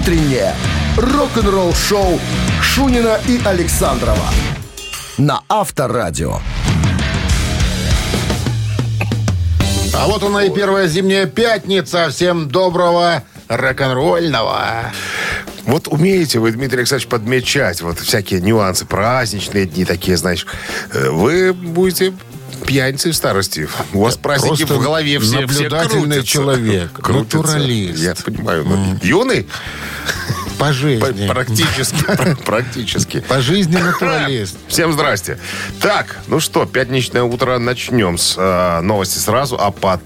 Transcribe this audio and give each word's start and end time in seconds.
утреннее 0.00 0.54
рок-н-ролл-шоу 0.96 2.18
Шунина 2.62 3.18
и 3.28 3.38
Александрова 3.44 4.24
на 5.18 5.42
Авторадио. 5.48 6.38
А 9.94 10.06
вот 10.06 10.22
она 10.22 10.44
и 10.44 10.50
первая 10.50 10.86
зимняя 10.86 11.26
пятница. 11.26 12.08
Всем 12.08 12.48
доброго 12.48 13.22
рок-н-ролльного. 13.48 14.92
Вот 15.66 15.88
умеете 15.88 16.38
вы, 16.38 16.52
Дмитрий 16.52 16.78
Александрович, 16.78 17.08
подмечать 17.08 17.82
вот 17.82 17.98
всякие 17.98 18.40
нюансы, 18.40 18.86
праздничные 18.86 19.66
дни 19.66 19.84
такие, 19.84 20.16
знаешь. 20.16 20.46
Э, 20.94 21.10
Вы 21.10 21.52
будете 21.52 22.14
пьяницей 22.66 23.12
в 23.12 23.16
старости. 23.16 23.68
У 23.92 24.00
вас 24.02 24.16
праздники 24.16 24.64
в 24.64 24.80
голове 24.80 25.18
все, 25.18 25.28
все 25.28 25.40
наблюдательный 25.40 26.02
крутятся. 26.16 26.26
человек, 26.26 26.92
Крутятся. 26.92 27.36
натуралист. 27.38 27.98
Я 28.02 28.14
понимаю. 28.14 28.64
но 28.64 28.96
Юный? 29.02 29.46
По 30.58 30.72
жизни. 30.74 31.26
Практически. 31.26 32.04
пр- 32.04 32.36
Практически. 32.44 33.20
По 33.20 33.40
жизни 33.40 33.76
натуралист. 33.82 34.56
Всем 34.68 34.92
здрасте. 34.92 35.38
Так, 35.80 36.18
ну 36.26 36.38
что, 36.40 36.66
пятничное 36.66 37.22
утро 37.22 37.58
начнем 37.58 38.18
с 38.18 38.34
э, 38.36 38.80
новости 38.82 39.18
сразу, 39.18 39.56
а 39.58 39.70
потом, 39.70 40.02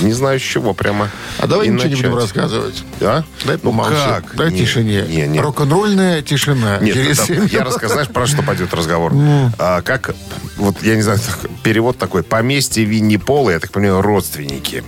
не 0.00 0.12
знаю 0.12 0.38
с 0.38 0.42
чего 0.42 0.74
прямо. 0.74 1.10
А 1.38 1.46
давай 1.46 1.68
ничего 1.68 1.88
не 1.88 1.94
будем 1.96 2.10
начать. 2.12 2.22
рассказывать. 2.36 2.84
А? 3.00 3.22
Дай 3.44 3.54
ну 3.62 3.70
помолчи. 3.70 3.94
как? 3.94 4.36
Дай 4.36 4.50
Не, 4.50 4.58
тишине. 4.58 5.02
Не, 5.08 5.26
не. 5.26 5.40
Рок-н-ролльная 5.40 6.22
тишина. 6.22 6.78
Нет, 6.80 6.94
Через 6.94 7.30
это- 7.30 7.44
я 7.44 7.64
расскажу, 7.64 7.94
знаешь, 7.94 8.08
про 8.08 8.26
что 8.26 8.42
пойдет 8.42 8.74
разговор. 8.74 9.12
А, 9.58 9.82
как, 9.82 10.14
вот 10.56 10.82
я 10.82 10.96
не 10.96 11.02
знаю, 11.02 11.18
перевод 11.62 11.98
такой. 11.98 12.22
Поместье 12.22 12.84
Винни 12.84 13.16
Пола, 13.16 13.50
я 13.50 13.58
так 13.60 13.70
понимаю, 13.70 14.02
родственники. 14.02 14.84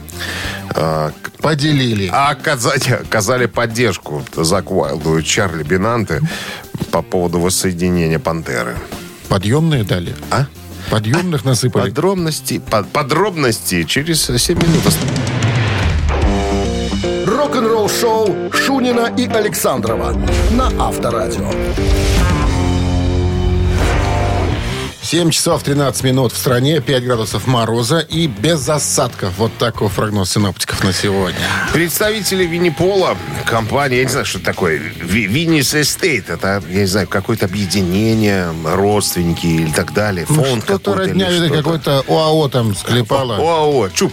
А, 0.71 1.13
Поделили. 1.41 2.11
а 2.13 2.31
оказали, 2.31 3.01
оказали 3.03 3.47
поддержку 3.47 4.25
Зак 4.37 4.71
Уайлду 4.71 5.19
и 5.19 5.25
Чарли 5.25 5.63
Бинанте 5.63 6.21
по 6.91 7.01
поводу 7.03 7.41
воссоединения 7.41 8.19
Пантеры. 8.19 8.77
Подъемные 9.29 9.85
дали. 9.85 10.15
А? 10.31 10.47
Подъемных 10.91 11.45
насыпали. 11.45 11.91
Подробности, 11.91 12.59
под- 12.59 12.89
подробности 12.89 13.85
через 13.85 14.25
7 14.25 14.59
минут. 14.59 14.83
Рок-н-ролл-шоу 17.27 18.51
Шунина 18.53 19.13
и 19.17 19.27
Александрова 19.27 20.13
на 20.53 20.67
Авторадио. 20.87 21.51
7 25.09 25.31
часов 25.31 25.63
13 25.63 26.05
минут 26.05 26.33
в 26.33 26.37
стране, 26.37 26.83
5 26.83 27.03
градусов 27.03 27.47
мороза 27.47 28.01
и 28.01 28.27
без 28.27 28.69
осадков. 28.69 29.33
Вот 29.39 29.57
такой 29.57 29.89
прогноз 29.89 30.33
синоптиков 30.33 30.85
на 30.85 30.93
сегодня. 30.93 31.39
Представители 31.73 32.45
Винни 32.45 32.81
Пола, 32.81 33.17
компания, 33.47 33.97
я 33.97 34.05
не 34.05 34.11
знаю, 34.11 34.27
что 34.27 34.37
это 34.37 34.45
такое, 34.45 34.77
Ви- 34.77 35.27
Vinnie's 35.27 35.75
Estate, 35.75 36.29
это, 36.29 36.63
я 36.69 36.81
не 36.81 36.87
знаю, 36.87 37.09
какое-то 37.09 37.47
объединение, 37.47 38.53
родственники 38.63 39.47
или 39.47 39.71
так 39.73 39.95
далее, 39.95 40.27
Ну, 40.29 40.45
фонд 40.45 40.65
что-то 40.65 40.91
какой-то 40.91 41.03
или 41.05 41.09
родня, 41.09 41.29
или 41.31 41.47
что-то. 41.47 41.55
какой-то 41.63 42.05
ОАО 42.07 42.49
там 42.51 42.77
склепало. 42.77 43.37
ОАО, 43.37 43.89
Чуп, 43.95 44.13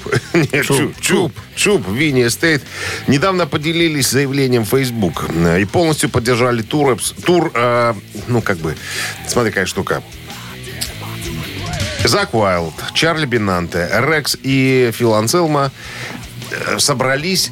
ЧУП, 0.64 0.98
ЧУП, 1.02 1.34
ЧУП, 1.58 1.90
Vinnie 1.90 2.26
Estate. 2.26 2.64
Недавно 3.08 3.48
поделились 3.48 4.10
заявлением 4.12 4.64
в 4.64 4.70
Facebook 4.70 5.26
э, 5.28 5.60
и 5.60 5.66
полностью 5.66 6.10
поддержали 6.10 6.62
тур, 6.62 6.98
тур 7.26 7.52
э, 7.54 7.94
ну, 8.28 8.42
как 8.42 8.60
бы, 8.60 8.78
смотри, 9.28 9.52
какая 9.52 9.66
штука. 9.66 10.02
Зак 12.08 12.34
Уайлд, 12.34 12.74
Чарли 12.94 13.26
Бинанте, 13.26 13.90
Рекс 13.92 14.38
и 14.44 14.92
Фил 14.94 15.16
Анселма 15.16 15.72
э, 16.52 16.78
собрались, 16.78 17.52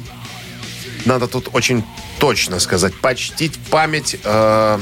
надо 1.04 1.26
тут 1.26 1.50
очень 1.52 1.84
точно 2.18 2.60
сказать, 2.60 2.94
почтить 2.94 3.58
память 3.70 4.16
э, 4.22 4.78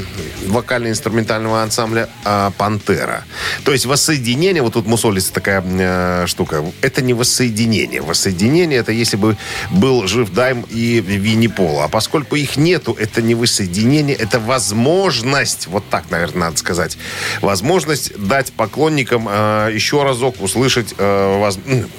вокально-инструментального 0.47 1.63
ансамбля 1.63 2.09
э, 2.25 2.51
«Пантера». 2.57 3.25
То 3.65 3.73
есть 3.73 3.87
воссоединение, 3.87 4.63
вот 4.63 4.75
тут 4.75 4.87
мусолится 4.87 5.33
такая 5.33 5.63
э, 5.65 6.27
штука, 6.27 6.65
это 6.81 7.03
не 7.03 7.15
воссоединение. 7.15 8.01
Воссоединение 8.01 8.79
это 8.79 8.93
если 8.93 9.17
бы 9.17 9.37
был 9.71 10.07
жив 10.07 10.31
Дайм 10.33 10.65
и 10.71 11.01
Винни 11.01 11.49
Пол. 11.49 11.83
А 11.83 11.89
поскольку 11.89 12.37
их 12.37 12.57
нету, 12.57 12.97
это 12.99 13.23
не 13.23 13.35
воссоединение, 13.35 14.17
это 14.17 14.39
возможность, 14.39 15.67
вот 15.67 15.89
так, 15.89 16.11
наверное, 16.11 16.49
надо 16.49 16.57
сказать, 16.59 16.99
возможность 17.41 18.17
дать 18.17 18.53
поклонникам 18.53 19.29
э, 19.29 19.71
еще 19.73 20.03
разок 20.03 20.41
услышать 20.41 20.95
э, 20.97 21.39
воз- 21.39 21.59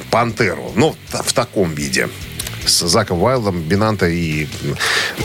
«Пантеру». 0.09 0.71
Ну, 0.75 0.95
в 1.09 1.33
таком 1.33 1.73
виде 1.73 2.09
с 2.65 2.87
Заком 2.87 3.21
Уайлдом, 3.21 3.61
Бинанто 3.61 4.07
и, 4.07 4.47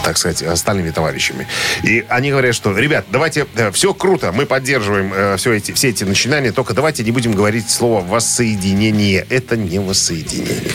так 0.04 0.16
сказать, 0.18 0.42
остальными 0.42 0.90
товарищами. 0.90 1.46
И 1.82 2.04
они 2.08 2.30
говорят, 2.30 2.54
что, 2.54 2.76
ребят, 2.76 3.06
давайте, 3.10 3.46
все 3.72 3.94
круто, 3.94 4.32
мы 4.32 4.46
поддерживаем 4.46 5.36
все, 5.36 5.52
эти, 5.52 5.72
все 5.72 5.88
эти 5.88 6.04
начинания, 6.04 6.52
только 6.52 6.74
давайте 6.74 7.04
не 7.04 7.10
будем 7.10 7.32
говорить 7.32 7.70
слово 7.70 8.02
«воссоединение». 8.04 9.26
Это 9.30 9.56
не 9.56 9.78
воссоединение. 9.78 10.72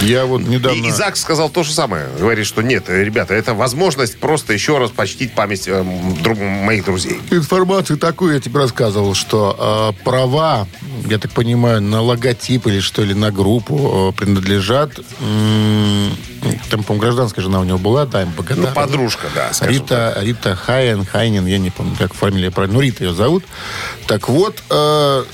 Я 0.00 0.24
вот 0.24 0.40
И, 0.40 0.44
недавно... 0.44 0.86
и 0.86 0.90
Зак 0.90 1.16
сказал 1.16 1.50
то 1.50 1.62
же 1.62 1.72
самое. 1.72 2.06
Говорит, 2.18 2.46
что 2.46 2.62
нет, 2.62 2.84
ребята, 2.88 3.34
это 3.34 3.52
возможность 3.54 4.18
просто 4.18 4.52
еще 4.52 4.78
раз 4.78 4.90
почтить 4.90 5.34
память 5.34 5.68
э, 5.68 5.84
друг- 6.22 6.38
моих 6.38 6.84
друзей. 6.86 7.20
Информацию 7.30 7.98
такую 7.98 8.34
я 8.34 8.40
тебе 8.40 8.58
рассказывал, 8.60 9.14
что 9.14 9.92
э, 9.98 10.04
права, 10.04 10.66
я 11.06 11.18
так 11.18 11.32
понимаю, 11.32 11.82
на 11.82 12.00
логотип 12.00 12.66
или 12.66 12.80
что, 12.80 13.02
или 13.02 13.12
на 13.12 13.30
группу 13.30 14.10
э, 14.14 14.18
принадлежат... 14.18 14.98
м, 15.20 16.16
там, 16.70 16.82
по-моему, 16.82 17.02
гражданская 17.02 17.44
жена 17.44 17.60
у 17.60 17.64
него 17.64 17.76
была, 17.78 18.06
Дайм 18.06 18.32
Ну, 18.36 18.42
Богода. 18.42 18.72
подружка, 18.74 19.26
да. 19.34 19.50
Рита, 19.66 20.16
Рита 20.20 20.56
Хайен, 20.56 21.04
Хайнин, 21.04 21.44
я 21.46 21.58
не 21.58 21.70
помню, 21.70 21.94
как 21.98 22.14
фамилия 22.14 22.50
правильно. 22.50 22.76
Ну, 22.76 22.80
Рита 22.80 23.04
ее 23.04 23.12
зовут. 23.12 23.44
Так 24.06 24.28
вот, 24.30 24.62
э, 24.70 25.24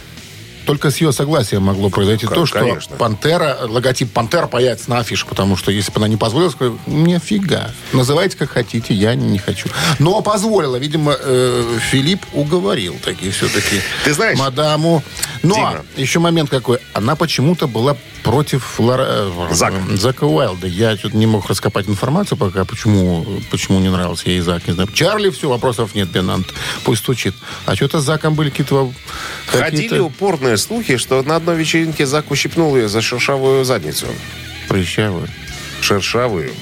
только 0.67 0.91
с 0.91 0.99
ее 0.99 1.13
согласия 1.13 1.59
могло 1.61 1.89
произойти 1.89 2.27
К- 2.27 2.35
то, 2.35 2.45
что 2.45 2.59
конечно. 2.59 2.97
Пантера, 2.97 3.59
логотип 3.63 4.13
Пантера 4.13 4.47
появится 4.49 4.91
на 4.91 4.99
афише, 4.99 5.25
потому 5.27 5.57
что 5.57 5.71
если 5.71 5.91
бы 5.93 5.99
она 5.99 6.09
не 6.09 6.17
позволила, 6.17 6.51
сказала, 6.51 6.77
мне 6.87 7.19
фига. 7.19 7.71
Называйте 7.93 8.37
как 8.37 8.51
хотите, 8.51 8.93
я 8.93 9.15
не 9.15 9.39
хочу. 9.39 9.69
Но 9.99 10.21
позволила, 10.23 10.77
видимо, 10.77 11.17
э, 11.19 11.79
Филипп 11.91 12.27
уговорил 12.33 12.97
таки 13.03 13.31
все-таки 13.31 13.81
Ты 14.05 14.13
знаешь, 14.13 14.39
мадаму. 14.39 15.03
Но 15.43 15.55
Дима. 15.55 15.85
еще 15.97 16.19
момент 16.19 16.51
какой. 16.51 16.79
Она 16.93 17.15
почему-то 17.15 17.69
была 17.69 17.97
против 18.25 18.81
Лара- 18.81 19.07
э, 19.09 19.55
Зака. 19.55 19.77
Зака 19.95 20.27
Уайлда. 20.27 20.67
Я 20.67 20.97
что-то 20.97 21.17
не 21.17 21.27
мог 21.27 21.49
раскопать 21.49 21.89
информацию 21.89 22.37
пока, 22.37 22.65
почему, 22.65 23.25
почему 23.51 23.79
не 23.79 23.89
нравился 23.89 24.29
ей 24.29 24.41
Зак. 24.41 24.67
Не 24.67 24.75
знаю. 24.75 24.89
Чарли, 24.93 25.31
все, 25.31 25.49
вопросов 25.49 25.95
нет, 25.95 26.09
Бенант. 26.11 26.49
Пусть 26.85 27.03
стучит. 27.03 27.35
А 27.67 27.77
что-то 27.77 28.01
с 28.01 28.05
Заком 28.05 28.35
были 28.35 28.51
какие-то... 28.51 28.93
Ходили 29.47 29.83
какие-то 29.83 30.05
упорные 30.05 30.56
слухи, 30.57 30.97
что 30.97 31.23
на 31.23 31.37
одной 31.37 31.57
вечеринке 31.57 32.07
Зак 32.07 32.31
ущипнул 32.31 32.77
ее 32.77 32.89
за 32.89 33.01
шершавую 33.01 33.65
задницу. 33.65 34.07
Прыщавые. 34.69 35.29
Шершавую. 35.81 36.53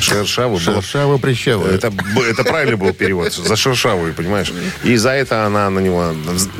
Шершавую. 0.00 0.60
было 0.64 0.74
Шершавые, 0.82 1.18
прыщавые. 1.18 1.74
Это, 1.74 1.92
это 2.28 2.44
правильный 2.44 2.76
был 2.76 2.92
перевод. 2.92 3.32
За 3.32 3.56
шершавую, 3.56 4.14
понимаешь? 4.14 4.52
И 4.84 4.96
за 4.96 5.10
это 5.10 5.44
она 5.46 5.68
на 5.70 5.80
него 5.80 6.14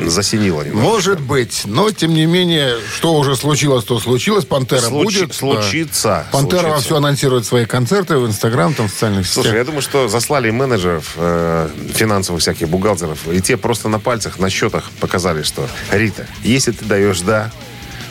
засинила 0.04 0.62
немного. 0.62 0.84
Может 0.84 1.21
быть, 1.21 1.62
но 1.65 1.91
тем 1.91 2.15
не 2.15 2.26
менее, 2.26 2.76
что 2.94 3.15
уже 3.15 3.37
случилось, 3.37 3.84
то 3.84 3.99
случилось. 3.99 4.44
Пантера 4.44 4.81
Случи- 4.81 5.21
будет. 5.21 5.34
случится, 5.34 6.26
Пантера 6.32 6.60
случится. 6.62 6.84
все 6.84 6.97
анонсирует 6.97 7.47
свои 7.47 7.65
концерты 7.65 8.16
в 8.19 8.26
Инстаграм, 8.26 8.75
там 8.75 8.88
в 8.88 8.91
социальных 8.91 9.26
Слушай, 9.26 9.49
сетях. 9.49 9.59
я 9.59 9.65
думаю, 9.65 9.82
что 9.82 10.09
заслали 10.09 10.50
менеджеров, 10.50 11.12
э, 11.16 11.69
финансовых 11.94 12.41
всяких 12.43 12.69
бухгалтеров, 12.69 13.28
и 13.28 13.41
те 13.41 13.56
просто 13.56 13.88
на 13.88 13.99
пальцах, 14.00 14.38
на 14.38 14.50
счетах 14.50 14.91
показали, 15.00 15.43
что 15.43 15.69
Рита, 15.91 16.26
если 16.43 16.72
ты 16.72 16.84
даешь 16.84 17.20
«да», 17.20 17.50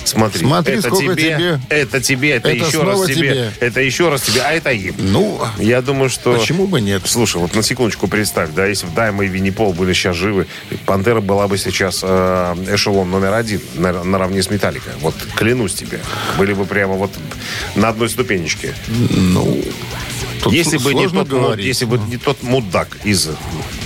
смотри, 0.08 0.40
Смотри, 0.46 0.74
это 0.76 0.88
сколько 0.88 1.16
тебе, 1.16 1.36
тебе. 1.36 1.60
это 1.70 2.02
тебе, 2.02 2.30
это, 2.32 2.50
Это 2.50 2.66
еще 2.66 2.84
раз 2.84 3.06
тебе, 3.06 3.16
тебе. 3.16 3.52
это 3.60 3.82
еще 3.82 4.10
раз 4.10 4.22
тебе, 4.22 4.42
а 4.42 4.52
это 4.54 4.72
им. 4.72 4.96
Ну, 4.98 5.40
Я 5.58 5.82
думаю, 5.82 6.10
что... 6.10 6.34
почему 6.38 6.68
бы 6.68 6.82
нет? 6.82 7.04
Слушай, 7.06 7.38
вот 7.42 7.56
на 7.56 7.62
секундочку 7.64 8.08
представь, 8.08 8.50
да, 8.56 8.66
если 8.66 8.88
бы 8.88 8.94
Дайма 8.94 9.26
и 9.26 9.28
Винни 9.28 9.50
Пол 9.52 9.74
были 9.74 9.94
сейчас 9.94 10.16
живы, 10.16 10.48
Пантера 10.86 11.22
была 11.22 11.48
бы 11.48 11.58
сейчас 11.58 12.00
э, 12.04 12.56
эшелон 12.74 13.10
номер 13.12 13.34
один 13.34 13.62
на- 13.76 14.04
наравне 14.04 14.42
с 14.42 14.50
Металликой. 14.50 14.94
Вот 15.02 15.16
клянусь 15.36 15.74
тебе. 15.74 16.00
Были 16.38 16.54
бы 16.54 16.66
прямо 16.66 16.94
вот 16.96 17.12
на 17.76 17.90
одной 17.90 18.10
ступенечке. 18.10 18.74
Ну, 18.88 19.62
тут 20.44 20.54
Если 20.54 20.78
бы, 20.78 20.94
не 20.94 21.08
тот, 21.08 21.28
говорить. 21.28 21.66
если 21.66 21.86
бы 21.86 21.98
не 21.98 22.18
тот 22.18 22.42
мудак 22.44 22.98
из 23.04 23.30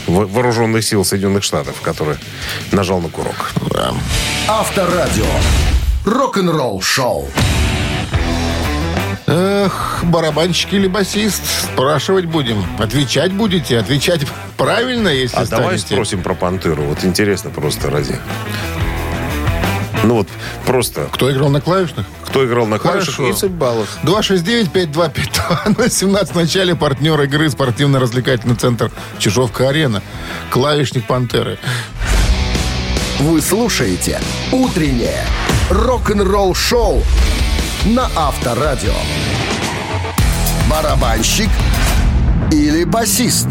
во- 0.07 0.25
вооруженных 0.25 0.83
сил 0.83 1.03
Соединенных 1.05 1.43
Штатов, 1.43 1.81
который 1.81 2.17
нажал 2.71 3.01
на 3.01 3.09
курок. 3.09 3.51
Да. 3.71 3.93
Авторадио. 4.47 5.25
Рок-н-ролл 6.05 6.81
шоу. 6.81 7.29
Эх, 9.27 9.99
барабанщик 10.03 10.73
или 10.73 10.87
басист, 10.87 11.41
спрашивать 11.63 12.25
будем. 12.25 12.65
Отвечать 12.79 13.31
будете? 13.31 13.77
Отвечать 13.77 14.21
правильно, 14.57 15.07
если 15.09 15.37
А 15.37 15.45
давай 15.45 15.77
станете? 15.77 15.93
спросим 15.95 16.23
про 16.23 16.33
Пантеру. 16.33 16.83
Вот 16.83 17.03
интересно 17.05 17.49
просто 17.49 17.89
ради. 17.89 18.17
Ну 20.03 20.15
вот 20.15 20.27
просто, 20.65 21.07
Кто 21.11 21.31
играл 21.31 21.49
на 21.49 21.61
клавишных? 21.61 22.07
кто 22.25 22.43
играл 22.45 22.65
на 22.65 22.79
клавишах 22.79 23.15
Хорошо. 23.17 23.29
и 23.29 23.33
цимбалах. 23.37 23.87
269-5252. 24.03 25.77
На 25.77 25.89
17 25.89 26.33
в 26.33 26.35
начале 26.35 26.75
партнер 26.75 27.21
игры 27.21 27.49
спортивно-развлекательный 27.49 28.55
центр 28.55 28.89
Чижовка-Арена. 29.19 30.01
Клавишник 30.49 31.05
«Пантеры». 31.05 31.59
Вы 33.21 33.39
слушаете 33.39 34.19
«Утреннее 34.51 35.23
рок-н-ролл-шоу» 35.69 37.03
на 37.85 38.09
Авторадио. 38.15 38.95
Барабанщик 40.67 41.49
или 42.51 42.83
басист? 42.83 43.47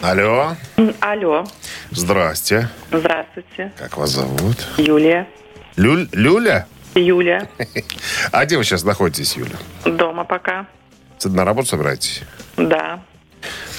Алло, 0.00 0.54
Алло, 1.00 1.44
здрасте. 1.90 2.68
здравствуйте. 2.92 3.72
Как 3.76 3.96
вас 3.96 4.10
зовут? 4.10 4.64
Юлия. 4.76 5.26
Люль, 5.74 6.08
Люля? 6.12 6.68
Юля. 6.94 7.48
А 8.30 8.44
где 8.44 8.56
вы 8.58 8.62
сейчас 8.64 8.84
находитесь, 8.84 9.36
Юля? 9.36 9.56
Дома 9.84 10.22
пока. 10.22 10.66
На 11.24 11.44
работу 11.44 11.66
собираетесь? 11.66 12.22
Да. 12.56 13.00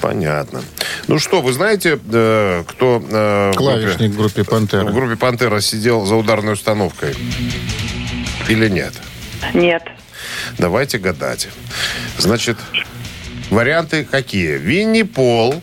Понятно. 0.01 0.63
Ну 1.07 1.19
что, 1.19 1.41
вы 1.41 1.51
знаете, 1.53 1.99
э, 2.11 2.63
кто 2.67 3.03
э, 3.09 3.51
в 3.51 3.55
группе- 3.55 3.57
Клавишник 3.57 4.11
в 4.11 4.17
группе 4.17 4.43
в 4.43 4.47
«Пантера». 4.47 4.83
группе 4.85 5.15
«Пантера» 5.15 5.59
сидел 5.59 6.05
за 6.05 6.15
ударной 6.15 6.53
установкой? 6.53 7.15
Или 8.47 8.69
нет? 8.69 8.93
Нет. 9.53 9.83
Давайте 10.57 10.97
гадать. 10.97 11.49
Значит, 12.17 12.57
варианты 13.49 14.03
какие? 14.05 14.57
Винни 14.57 15.03
Пол, 15.03 15.61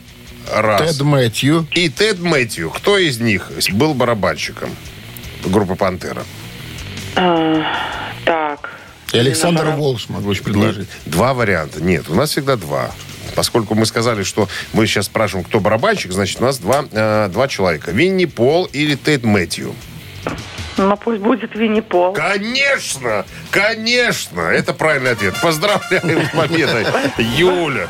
раз. 0.52 0.96
Тед 0.96 1.00
Мэтью. 1.02 1.66
И 1.72 1.88
Тед 1.88 2.18
Мэтью. 2.20 2.70
Кто 2.70 2.98
из 2.98 3.18
них 3.18 3.50
был 3.72 3.94
барабанщиком 3.94 4.70
группы 5.44 5.74
«Пантера»? 5.74 6.24
А, 7.16 7.64
так. 8.24 8.70
И 9.12 9.18
Александр. 9.18 9.70
Волш 9.70 10.08
могу 10.08 10.32
еще 10.32 10.42
предложить. 10.42 10.88
Два 11.06 11.32
варианта. 11.32 11.82
Нет, 11.82 12.08
у 12.08 12.14
нас 12.14 12.30
всегда 12.30 12.56
два. 12.56 12.90
Поскольку 13.34 13.74
мы 13.74 13.86
сказали, 13.86 14.22
что 14.22 14.48
мы 14.72 14.86
сейчас 14.86 15.06
спрашиваем, 15.06 15.44
кто 15.44 15.60
барабанщик, 15.60 16.12
значит, 16.12 16.40
у 16.40 16.44
нас 16.44 16.58
два, 16.58 16.84
э, 16.90 17.28
два 17.32 17.48
человека. 17.48 17.90
Винни 17.90 18.24
Пол 18.24 18.66
или 18.66 18.94
Тед 18.94 19.24
Мэтью? 19.24 19.74
Ну, 20.76 20.96
пусть 20.96 21.20
будет 21.20 21.54
Винни 21.54 21.80
Пол. 21.80 22.12
Конечно! 22.12 23.24
Конечно! 23.50 24.40
Это 24.40 24.74
правильный 24.74 25.12
ответ. 25.12 25.34
Поздравляю 25.40 26.26
с 26.26 26.36
победой, 26.36 26.86
Юля. 27.18 27.88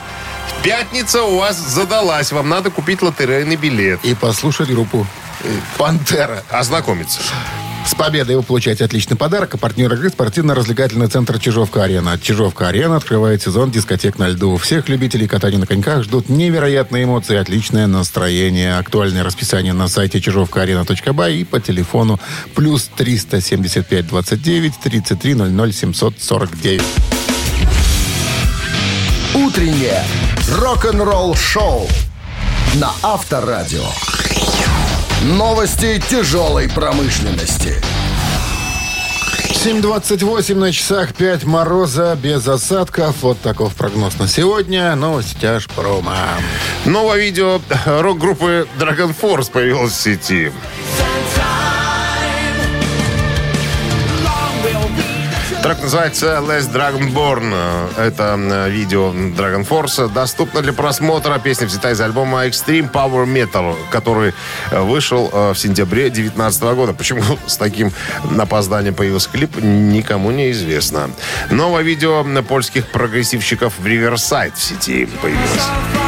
Пятница 0.63 1.23
у 1.23 1.39
вас 1.39 1.57
задалась. 1.57 2.33
Вам 2.33 2.49
надо 2.49 2.71
купить 2.71 3.03
лотерейный 3.03 3.57
билет. 3.57 4.01
И 4.05 4.15
послушать 4.15 4.71
группу 4.71 5.07
э, 5.43 5.49
«Пантера». 5.77 6.43
Ознакомиться. 6.51 7.21
С 7.87 7.95
победой 7.95 8.35
вы 8.35 8.43
получаете 8.43 8.85
отличный 8.85 9.17
подарок. 9.17 9.55
А 9.55 9.59
партнер 9.59 9.93
игры 9.93 10.09
спортивно-развлекательный 10.11 11.07
центр 11.07 11.39
«Чижовка-арена». 11.39 12.19
«Чижовка-арена» 12.19 12.97
открывает 12.97 13.43
сезон 13.43 13.71
дискотек 13.71 14.19
на 14.19 14.29
льду. 14.29 14.57
Всех 14.57 14.89
любителей 14.89 15.29
катания 15.29 15.59
на 15.59 15.67
коньках 15.67 16.03
ждут 16.03 16.29
невероятные 16.29 17.05
эмоции 17.05 17.37
отличное 17.37 17.87
настроение. 17.87 18.77
Актуальное 18.77 19.23
расписание 19.23 19.73
на 19.73 19.87
сайте 19.87 20.21
чижовкаарена.бай 20.21 21.37
и 21.37 21.45
по 21.45 21.61
телефону 21.61 22.19
плюс 22.57 22.91
375 22.97 24.09
29 24.09 24.75
33 24.83 25.35
00 25.35 25.73
749. 25.73 26.83
«Утреннее 29.35 30.03
рок-н-ролл-шоу» 30.51 31.89
на 32.75 32.91
Авторадио. 33.03 33.87
Новости 35.23 36.01
тяжелой 36.11 36.69
промышленности. 36.69 37.83
7.28 39.49 40.55
на 40.55 40.71
часах, 40.71 41.15
5 41.15 41.45
мороза, 41.45 42.17
без 42.23 42.47
осадков. 42.47 43.17
Вот 43.23 43.41
таков 43.41 43.75
прогноз 43.75 44.19
на 44.19 44.29
сегодня. 44.29 44.95
Новости 44.95 45.35
тяж 45.41 45.67
промо. 45.69 46.15
Новое 46.85 47.19
видео 47.19 47.61
рок-группы 47.87 48.69
Dragon 48.79 49.15
Force 49.19 49.51
появилось 49.51 49.93
в 49.93 50.01
сети. 50.01 50.53
Трек 55.67 55.83
называется 55.83 56.27
Less 56.47 56.73
Dragonborn. 56.73 57.99
Это 57.99 58.69
видео 58.71 59.13
Dragon 59.13 59.67
Force. 59.69 60.09
Доступно 60.13 60.63
для 60.63 60.73
просмотра. 60.73 61.41
Песня 61.41 61.67
взята 61.67 61.91
из 61.91 62.01
альбома 62.01 62.47
Extreme 62.47 62.89
Power 62.89 63.27
Metal, 63.27 63.75
который 63.91 64.33
э, 64.71 64.81
вышел 64.81 65.29
э, 65.33 65.55
в 65.55 65.59
сентябре 65.59 66.03
2019 66.03 66.63
года. 66.63 66.93
Почему 66.93 67.21
с 67.49 67.57
таким 67.57 67.91
опозданием 68.39 68.95
появился 68.95 69.29
клип, 69.29 69.57
никому 69.61 70.31
не 70.31 70.53
известно. 70.53 71.11
Новое 71.51 71.83
видео 71.83 72.25
польских 72.45 72.87
прогрессивщиков 72.87 73.77
в 73.77 73.85
Riverside 73.85 74.55
в 74.55 74.63
сети 74.63 75.09
появилось. 75.21 76.06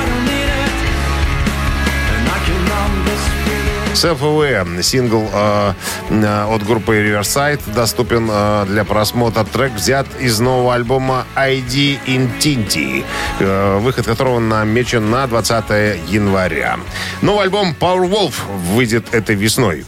Self-Aware, 3.95 4.83
сингл 4.83 5.29
э, 5.33 5.73
э, 6.11 6.45
от 6.45 6.63
группы 6.65 6.97
Riverside, 6.97 7.61
доступен 7.75 8.29
э, 8.31 8.65
для 8.67 8.85
просмотра. 8.85 9.45
Трек 9.45 9.73
взят 9.73 10.07
из 10.21 10.41
нового 10.41 10.75
альбома 10.75 11.27
ID 11.37 11.99
Intinti, 12.07 13.05
э, 13.41 13.79
выход 13.79 14.07
которого 14.07 14.39
намечен 14.39 15.11
на 15.11 15.27
20 15.27 16.09
января. 16.09 16.79
Новый 17.23 17.45
альбом 17.45 17.75
Powerwolf 17.79 18.35
выйдет 18.75 19.15
этой 19.15 19.35
весной. 19.35 19.85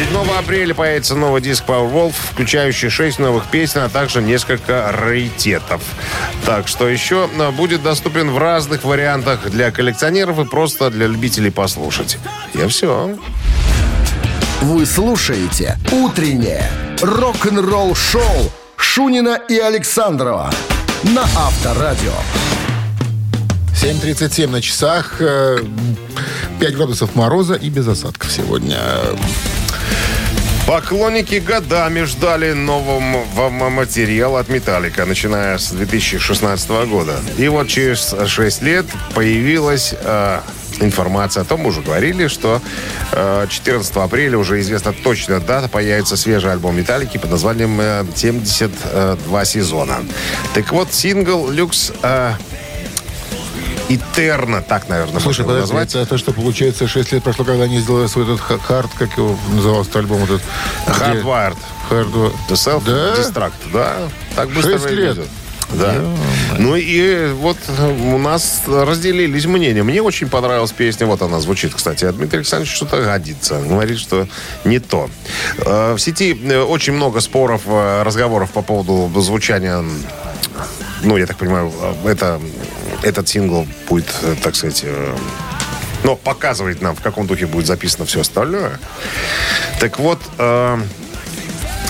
7 0.00 0.16
апреля 0.38 0.74
появится 0.74 1.14
новый 1.14 1.42
диск 1.42 1.64
Powerwolf, 1.66 2.14
включающий 2.32 2.88
6 2.88 3.18
новых 3.18 3.50
песен, 3.50 3.82
а 3.82 3.90
также 3.90 4.22
несколько 4.22 4.90
раритетов. 4.90 5.82
Так 6.46 6.68
что 6.68 6.88
еще 6.88 7.28
э, 7.38 7.50
будет 7.50 7.82
доступен 7.82 8.30
в 8.30 8.38
разных 8.38 8.84
вариантах 8.84 9.50
для 9.50 9.70
коллекционеров 9.70 10.38
и 10.38 10.44
просто 10.46 10.88
для 10.90 11.06
любителей 11.06 11.50
послушать. 11.50 12.16
Я 12.54 12.66
все. 12.68 13.14
Вы 14.62 14.86
слушаете 14.86 15.76
«Утреннее 15.92 16.64
рок-н-ролл-шоу» 17.02 18.50
Шунина 18.78 19.38
и 19.50 19.58
Александрова 19.58 20.50
на 21.02 21.24
Авторадио. 21.24 22.14
7.37 23.74 24.48
на 24.48 24.62
часах, 24.62 25.16
э, 25.20 25.58
5 26.58 26.74
градусов 26.74 27.14
мороза 27.14 27.52
и 27.52 27.68
без 27.68 27.86
осадков 27.86 28.32
сегодня. 28.32 28.78
Поклонники 30.70 31.40
годами 31.40 32.04
ждали 32.04 32.52
нового 32.52 33.50
материала 33.70 34.38
от 34.38 34.48
Металлика, 34.48 35.04
начиная 35.04 35.58
с 35.58 35.72
2016 35.72 36.70
года. 36.86 37.16
И 37.38 37.48
вот 37.48 37.66
через 37.66 38.14
6 38.28 38.62
лет 38.62 38.86
появилась 39.12 39.92
э, 40.00 40.40
информация 40.78 41.40
о 41.40 41.44
том, 41.44 41.62
мы 41.62 41.70
уже 41.70 41.80
говорили, 41.80 42.28
что 42.28 42.62
э, 43.10 43.46
14 43.50 43.96
апреля 43.96 44.38
уже 44.38 44.60
известна 44.60 44.92
точная 44.92 45.40
дата, 45.40 45.68
появится 45.68 46.16
свежий 46.16 46.52
альбом 46.52 46.76
Металлики 46.76 47.18
под 47.18 47.32
названием 47.32 47.80
э, 47.80 48.04
«72 48.14 49.44
сезона». 49.44 49.96
Так 50.54 50.70
вот, 50.70 50.94
сингл 50.94 51.50
«Люкс...» 51.50 51.90
э, 52.00 52.34
Итерна, 53.94 54.62
так, 54.62 54.88
наверное, 54.88 55.20
Слушай, 55.20 55.44
можно 55.44 55.60
назвать. 55.60 55.94
это 55.94 56.06
то, 56.06 56.16
что 56.16 56.32
получается 56.32 56.86
6 56.86 57.12
лет 57.12 57.24
прошло, 57.24 57.44
когда 57.44 57.64
они 57.64 57.80
сделали 57.80 58.06
свой 58.06 58.24
этот 58.24 58.40
ха- 58.40 58.58
хард, 58.58 58.90
как 58.96 59.16
его 59.18 59.36
назывался 59.52 59.98
альбом 59.98 60.22
этот? 60.22 60.40
Hardwired. 60.86 61.56
Hardwired. 61.90 62.32
The 62.48 62.54
Self 62.54 62.82
Да? 62.84 63.50
Да. 63.72 63.96
Так 64.36 64.50
быстро 64.50 64.72
Шесть 64.72 64.84
время 64.84 65.02
лет. 65.02 65.16
идет. 65.16 65.26
Да. 65.72 65.94
Ну 66.58 66.74
и 66.76 67.32
вот 67.32 67.56
у 67.78 68.18
нас 68.18 68.62
разделились 68.66 69.44
мнения. 69.46 69.82
Мне 69.84 70.02
очень 70.02 70.28
понравилась 70.28 70.72
песня. 70.72 71.06
Вот 71.06 71.22
она 71.22 71.40
звучит, 71.40 71.74
кстати. 71.74 72.04
А 72.04 72.12
Дмитрий 72.12 72.38
Александрович 72.38 72.72
что-то 72.74 73.02
годится. 73.02 73.60
Говорит, 73.60 73.98
что 73.98 74.26
не 74.64 74.78
то. 74.80 75.08
Э, 75.58 75.94
В 75.94 75.98
сети 76.00 76.36
э, 76.44 76.60
очень 76.62 76.92
много 76.92 77.20
споров, 77.20 77.62
э, 77.66 78.02
разговоров 78.02 78.50
по 78.50 78.62
поводу 78.62 79.10
звучания 79.20 79.84
ну, 81.02 81.16
я 81.16 81.26
так 81.26 81.38
понимаю, 81.38 81.72
это, 82.04 82.38
этот 83.02 83.28
сингл 83.28 83.66
будет, 83.88 84.06
э, 84.22 84.34
так 84.42 84.54
сказать, 84.54 84.82
э, 84.84 85.16
но 86.04 86.16
показывает 86.16 86.80
нам, 86.82 86.96
в 86.96 87.00
каком 87.00 87.26
духе 87.26 87.46
будет 87.46 87.66
записано 87.66 88.04
все 88.06 88.20
остальное. 88.20 88.78
Так 89.80 89.98
вот, 89.98 90.18
э, 90.38 90.78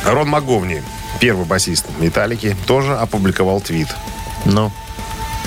Рон 0.06 0.28
Маговни, 0.28 0.82
первый 1.20 1.46
басист 1.46 1.86
Металлики, 1.98 2.56
тоже 2.66 2.96
опубликовал 2.96 3.60
твит. 3.60 3.88
Ну, 4.44 4.72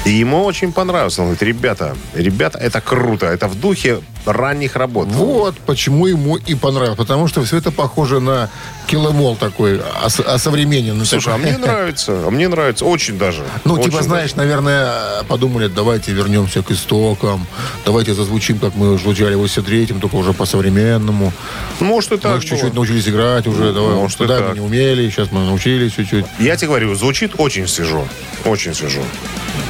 И 0.06 0.12
ему 0.12 0.44
очень 0.44 0.74
понравилось. 0.74 1.18
Он 1.18 1.26
говорит, 1.26 1.44
ребята, 1.44 1.96
ребята, 2.14 2.58
это 2.58 2.82
круто. 2.82 3.26
Это 3.26 3.48
в 3.48 3.56
духе 3.60 4.02
ранних 4.26 4.76
работ. 4.76 5.08
Вот 5.10 5.58
почему 5.66 6.08
ему 6.08 6.38
и 6.38 6.56
понравилось. 6.56 6.98
Потому 6.98 7.28
что 7.28 7.44
все 7.44 7.58
это 7.58 7.72
похоже 7.72 8.20
на 8.20 8.50
киломол 8.88 9.36
такой, 9.36 9.82
ос- 10.06 10.20
осовремененный. 10.20 11.06
Слушай, 11.06 11.34
а 11.34 11.38
мне 11.38 11.58
нравится, 11.58 12.24
а 12.26 12.30
мне 12.30 12.48
нравится, 12.48 12.86
очень 12.86 13.18
даже. 13.18 13.44
Ну, 13.66 13.74
Очень 13.74 13.86
типа, 13.86 13.98
даже. 13.98 14.10
знаешь, 14.10 14.36
наверное, 14.36 15.24
подумали, 15.28 15.68
давайте 15.68 16.12
вернемся 16.12 16.62
к 16.64 16.72
истокам, 16.72 17.48
давайте 17.86 18.14
зазвучим, 18.14 18.60
как 18.60 18.76
мы 18.76 18.98
звучали 18.98 19.36
в 19.36 19.44
83-м, 19.44 20.00
только 20.00 20.16
уже 20.16 20.34
по-современному. 20.34 21.32
Может, 21.80 22.12
и 22.12 22.16
Мы 22.16 22.20
так 22.22 22.42
же 22.42 22.48
чуть-чуть 22.48 22.74
научились 22.74 23.08
играть 23.08 23.48
уже, 23.48 23.74
давай, 23.74 23.96
Может, 23.96 24.18
тогда 24.18 24.40
мы 24.42 24.54
не 24.56 24.60
умели, 24.62 25.10
сейчас 25.10 25.32
мы 25.32 25.42
научились 25.46 25.94
чуть-чуть. 25.94 26.26
Я 26.40 26.56
тебе 26.56 26.68
говорю, 26.68 26.94
звучит 26.96 27.34
очень 27.38 27.68
свежо. 27.68 28.06
Очень 28.46 28.74
свежо. 28.74 29.02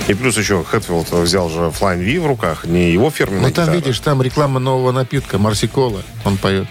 И 0.08 0.14
плюс 0.16 0.38
еще 0.38 0.64
Хэтфилд 0.64 1.12
взял 1.12 1.50
же 1.50 1.72
Flying 1.80 2.04
V 2.04 2.20
в 2.24 2.28
руках, 2.28 2.66
не 2.66 2.92
его 2.92 3.10
фирменная 3.10 3.48
Ну, 3.48 3.52
там, 3.54 3.66
гитара. 3.66 3.78
видишь, 3.78 4.00
там 4.00 4.22
реклама 4.22 4.43
нового 4.48 4.92
напитка, 4.92 5.38
Марсикола, 5.38 6.04
он 6.26 6.38
поет. 6.38 6.68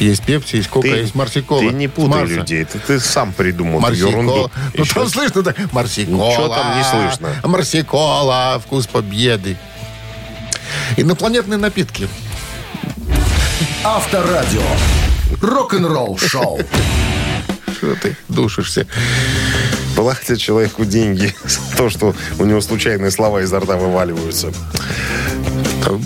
Есть 0.00 0.24
пепси, 0.24 0.56
есть 0.56 0.68
кока, 0.68 0.88
есть 0.88 1.14
Марсикола. 1.14 1.60
ты 1.60 1.66
не 1.74 1.86
путай 1.86 2.20
Марса. 2.20 2.34
людей. 2.34 2.64
Ты, 2.64 2.78
ты 2.78 2.98
сам 2.98 3.32
придумал 3.32 3.80
эту 3.84 3.94
ерунду. 3.94 4.50
Марсикола. 4.50 4.50
Ну, 4.74 4.84
там 4.84 5.08
слышно 5.08 5.42
так. 5.42 5.72
Марсикола. 5.72 6.30
Ничего 6.30 6.48
там 6.48 6.78
не 6.78 6.84
слышно. 6.84 7.28
Марсикола, 7.44 8.60
вкус 8.64 8.86
победы. 8.86 9.56
Инопланетные 10.96 11.58
напитки. 11.58 12.08
Авторадио. 13.84 14.62
Рок-н-ролл 15.40 16.18
шоу. 16.18 16.60
Что 17.76 17.94
ты 17.96 18.16
душишься? 18.28 18.86
Платят 19.96 20.38
человеку 20.38 20.84
деньги 20.84 21.34
за 21.44 21.76
то, 21.76 21.90
что 21.90 22.14
у 22.38 22.44
него 22.44 22.60
случайные 22.60 23.10
слова 23.10 23.42
изо 23.42 23.60
рта 23.60 23.76
вываливаются. 23.76 24.52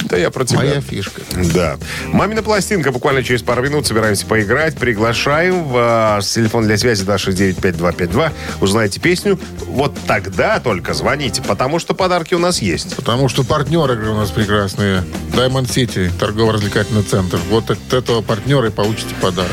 Да 0.08 0.16
я 0.16 0.30
про 0.30 0.44
тебя. 0.44 0.60
Моя 0.60 0.80
фишка. 0.80 1.22
Да. 1.54 1.76
Мамина 2.06 2.42
пластинка. 2.42 2.92
Буквально 2.92 3.22
через 3.22 3.42
пару 3.42 3.62
минут 3.62 3.86
собираемся 3.86 4.26
поиграть. 4.26 4.76
Приглашаем 4.76 5.64
вас. 5.64 6.32
Телефон 6.32 6.64
для 6.64 6.78
связи 6.78 7.04
269-5252. 7.04 8.32
Узнаете 8.60 9.00
песню. 9.00 9.38
Вот 9.66 9.94
тогда 10.06 10.60
только 10.60 10.94
звоните, 10.94 11.42
потому 11.42 11.78
что 11.78 11.94
подарки 11.94 12.34
у 12.34 12.38
нас 12.38 12.62
есть. 12.62 12.96
Потому 12.96 13.28
что 13.28 13.44
партнеры 13.44 13.94
игры 13.94 14.10
у 14.10 14.16
нас 14.16 14.30
прекрасные. 14.30 15.04
Diamond 15.32 15.68
City, 15.68 16.10
торгово-развлекательный 16.18 17.02
центр. 17.02 17.38
Вот 17.50 17.70
от 17.70 17.92
этого 17.92 18.22
партнера 18.22 18.68
и 18.68 18.70
получите 18.70 19.14
подарок. 19.20 19.52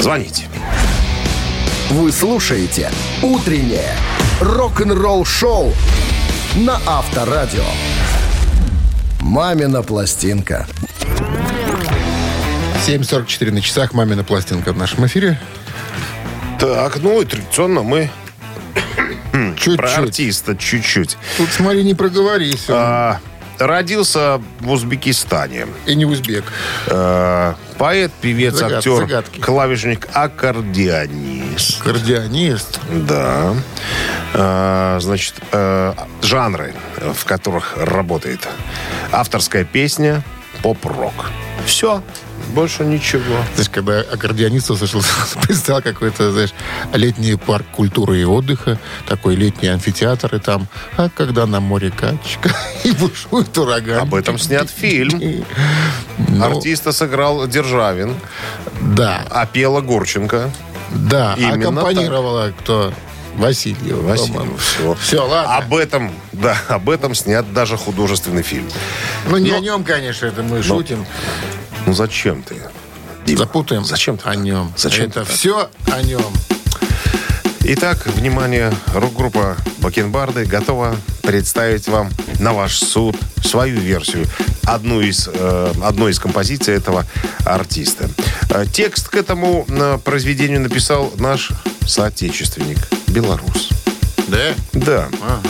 Звоните. 0.00 0.48
Вы 1.92 2.10
слушаете 2.10 2.90
«Утреннее 3.22 3.94
рок-н-ролл-шоу» 4.40 5.74
на 6.56 6.80
Авторадио. 6.86 7.66
«Мамина 9.20 9.82
пластинка». 9.82 10.66
7.44 12.86 13.50
на 13.52 13.60
часах. 13.60 13.92
Мамина 13.92 14.24
пластинка 14.24 14.72
в 14.72 14.78
нашем 14.78 15.04
эфире. 15.04 15.38
Так, 16.58 16.96
ну 17.02 17.20
и 17.20 17.26
традиционно 17.26 17.82
мы 17.82 18.10
про 19.30 19.52
Чуть-чуть. 19.58 19.80
артиста 19.98 20.56
чуть-чуть. 20.56 21.18
Тут, 21.36 21.50
смотри, 21.50 21.84
не 21.84 21.92
проговорись. 21.92 22.64
А, 22.68 23.18
родился 23.66 24.40
в 24.60 24.70
Узбекистане. 24.70 25.66
И 25.86 25.94
не 25.94 26.04
узбек. 26.04 26.44
Э, 26.86 27.54
поэт, 27.78 28.12
певец, 28.20 28.54
Загад- 28.54 28.78
актер, 28.78 28.96
загадки. 28.96 29.40
клавишник, 29.40 30.08
аккордеонист. 30.12 31.82
Кардианист. 31.82 32.80
Да. 32.90 33.54
Э, 34.34 34.98
значит, 35.00 35.34
э, 35.52 35.94
жанры, 36.22 36.74
в 37.14 37.24
которых 37.24 37.74
работает. 37.76 38.46
Авторская 39.10 39.64
песня, 39.64 40.22
поп-рок. 40.62 41.30
Все. 41.66 42.02
Больше 42.50 42.84
ничего. 42.84 43.36
Знаешь, 43.54 43.70
когда 43.70 44.00
аккордеонист 44.00 44.70
услышал, 44.70 45.02
представил 45.42 45.80
какой-то, 45.82 46.32
знаешь, 46.32 46.50
летний 46.92 47.36
парк 47.36 47.64
культуры 47.72 48.20
и 48.20 48.24
отдыха, 48.24 48.78
такой 49.08 49.36
летний 49.36 49.68
амфитеатр, 49.68 50.34
и 50.36 50.38
там, 50.38 50.66
а 50.96 51.08
когда 51.08 51.46
на 51.46 51.60
море 51.60 51.90
качка, 51.90 52.50
и 52.84 52.90
бушует 52.92 53.56
ураган. 53.56 54.00
Об 54.00 54.14
этом 54.14 54.38
снят 54.38 54.68
фильм. 54.68 55.44
Ну, 56.28 56.44
Артиста 56.44 56.92
сыграл 56.92 57.46
Державин, 57.46 58.14
Да, 58.80 59.24
а 59.30 59.46
пела 59.46 59.80
Гурченко. 59.80 60.50
да. 60.90 61.34
Именно 61.38 61.54
Аккомпанировала 61.80 62.52
кто? 62.58 62.92
Васильев. 63.36 63.96
Васильев, 64.02 64.60
все. 64.62 64.94
Все, 65.00 65.26
ладно. 65.26 65.56
Об 65.56 65.74
этом, 65.74 66.12
да, 66.32 66.54
об 66.68 66.90
этом 66.90 67.14
снят 67.14 67.50
даже 67.54 67.78
художественный 67.78 68.42
фильм. 68.42 68.68
Ну, 69.26 69.38
не 69.38 69.52
Но- 69.52 69.56
о 69.56 69.60
нем, 69.60 69.84
конечно, 69.84 70.26
это 70.26 70.42
мы 70.42 70.62
шутим. 70.62 71.06
Ну 71.86 71.92
зачем 71.94 72.42
ты? 72.42 72.56
Дима, 73.26 73.38
Запутаем 73.38 73.84
Зачем 73.84 74.16
ты 74.18 74.28
о 74.28 74.34
нем. 74.34 74.72
Зачем 74.76 75.06
Это 75.06 75.24
все 75.24 75.70
о 75.90 76.02
нем. 76.02 76.32
Итак, 77.64 78.06
внимание, 78.06 78.72
рок-группа 78.94 79.56
Бакенбарды 79.78 80.44
готова 80.44 80.96
представить 81.22 81.86
вам 81.88 82.10
на 82.40 82.52
ваш 82.52 82.78
суд 82.78 83.16
свою 83.44 83.78
версию 83.80 84.26
одну 84.64 85.00
из, 85.00 85.28
э, 85.32 85.72
одной 85.82 86.10
из 86.12 86.18
композиций 86.18 86.74
этого 86.74 87.06
артиста. 87.44 88.08
Э, 88.50 88.64
текст 88.66 89.08
к 89.08 89.14
этому 89.14 89.64
э, 89.68 89.98
произведению 90.04 90.60
написал 90.60 91.12
наш 91.18 91.50
соотечественник, 91.86 92.78
белорус. 93.08 93.70
Да? 94.28 94.54
Да, 94.72 95.08
Ага. 95.22 95.40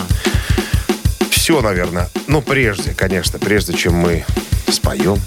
все, 1.30 1.60
наверное. 1.60 2.08
Но 2.26 2.40
прежде, 2.40 2.94
конечно, 2.94 3.38
прежде 3.38 3.74
чем 3.74 3.94
мы 3.94 4.24
споем, 4.70 5.18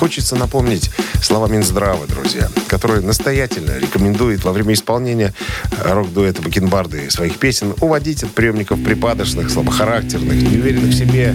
хочется 0.00 0.34
напомнить 0.34 0.90
слова 1.20 1.46
Минздрава, 1.46 2.06
друзья, 2.06 2.48
который 2.68 3.02
настоятельно 3.02 3.78
рекомендует 3.78 4.42
во 4.42 4.52
время 4.52 4.72
исполнения 4.72 5.34
рок-дуэта 5.78 6.40
Бакенбарды 6.40 7.10
своих 7.10 7.36
песен 7.36 7.74
уводить 7.82 8.22
от 8.22 8.30
приемников 8.30 8.82
припадочных, 8.82 9.50
слабохарактерных, 9.50 10.36
неуверенных 10.36 10.94
в 10.94 10.96
себе 10.96 11.34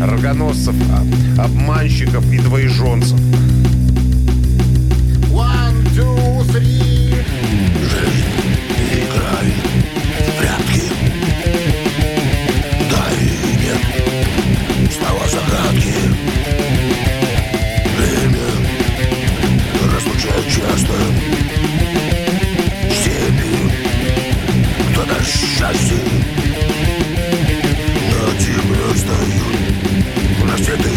рогоносцев, 0.00 0.76
а- 0.92 1.42
обманщиков 1.42 2.24
и 2.32 2.38
двоеженцев. 2.38 3.18
One, 5.32 5.84
two, 5.96 6.46
three. 6.52 7.16
Играй 8.92 9.52
прятки. 10.38 10.82
Загадки. 15.32 16.33
С 20.72 20.84
теми, 23.04 23.70
кто 24.92 25.04
даст 25.04 25.28
счастье. 25.28 25.98
Над 28.10 28.40
землей 28.40 28.96
стоят 28.96 30.50
раздеты. 30.50 30.94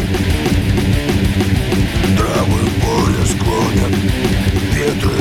Травы 2.17 2.61
поле 2.81 3.23
склонят 3.25 3.93
ветры. 4.73 5.19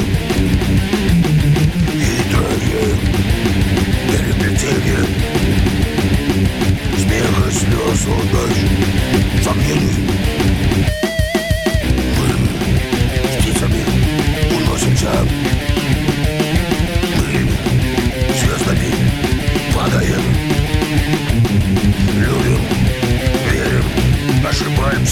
Хитрое 1.92 3.16
переплетение 4.10 5.04
Смех 6.98 7.34
и 7.46 7.52
слез 7.52 8.06
удач 8.06 8.56
Сомнений 9.42 10.45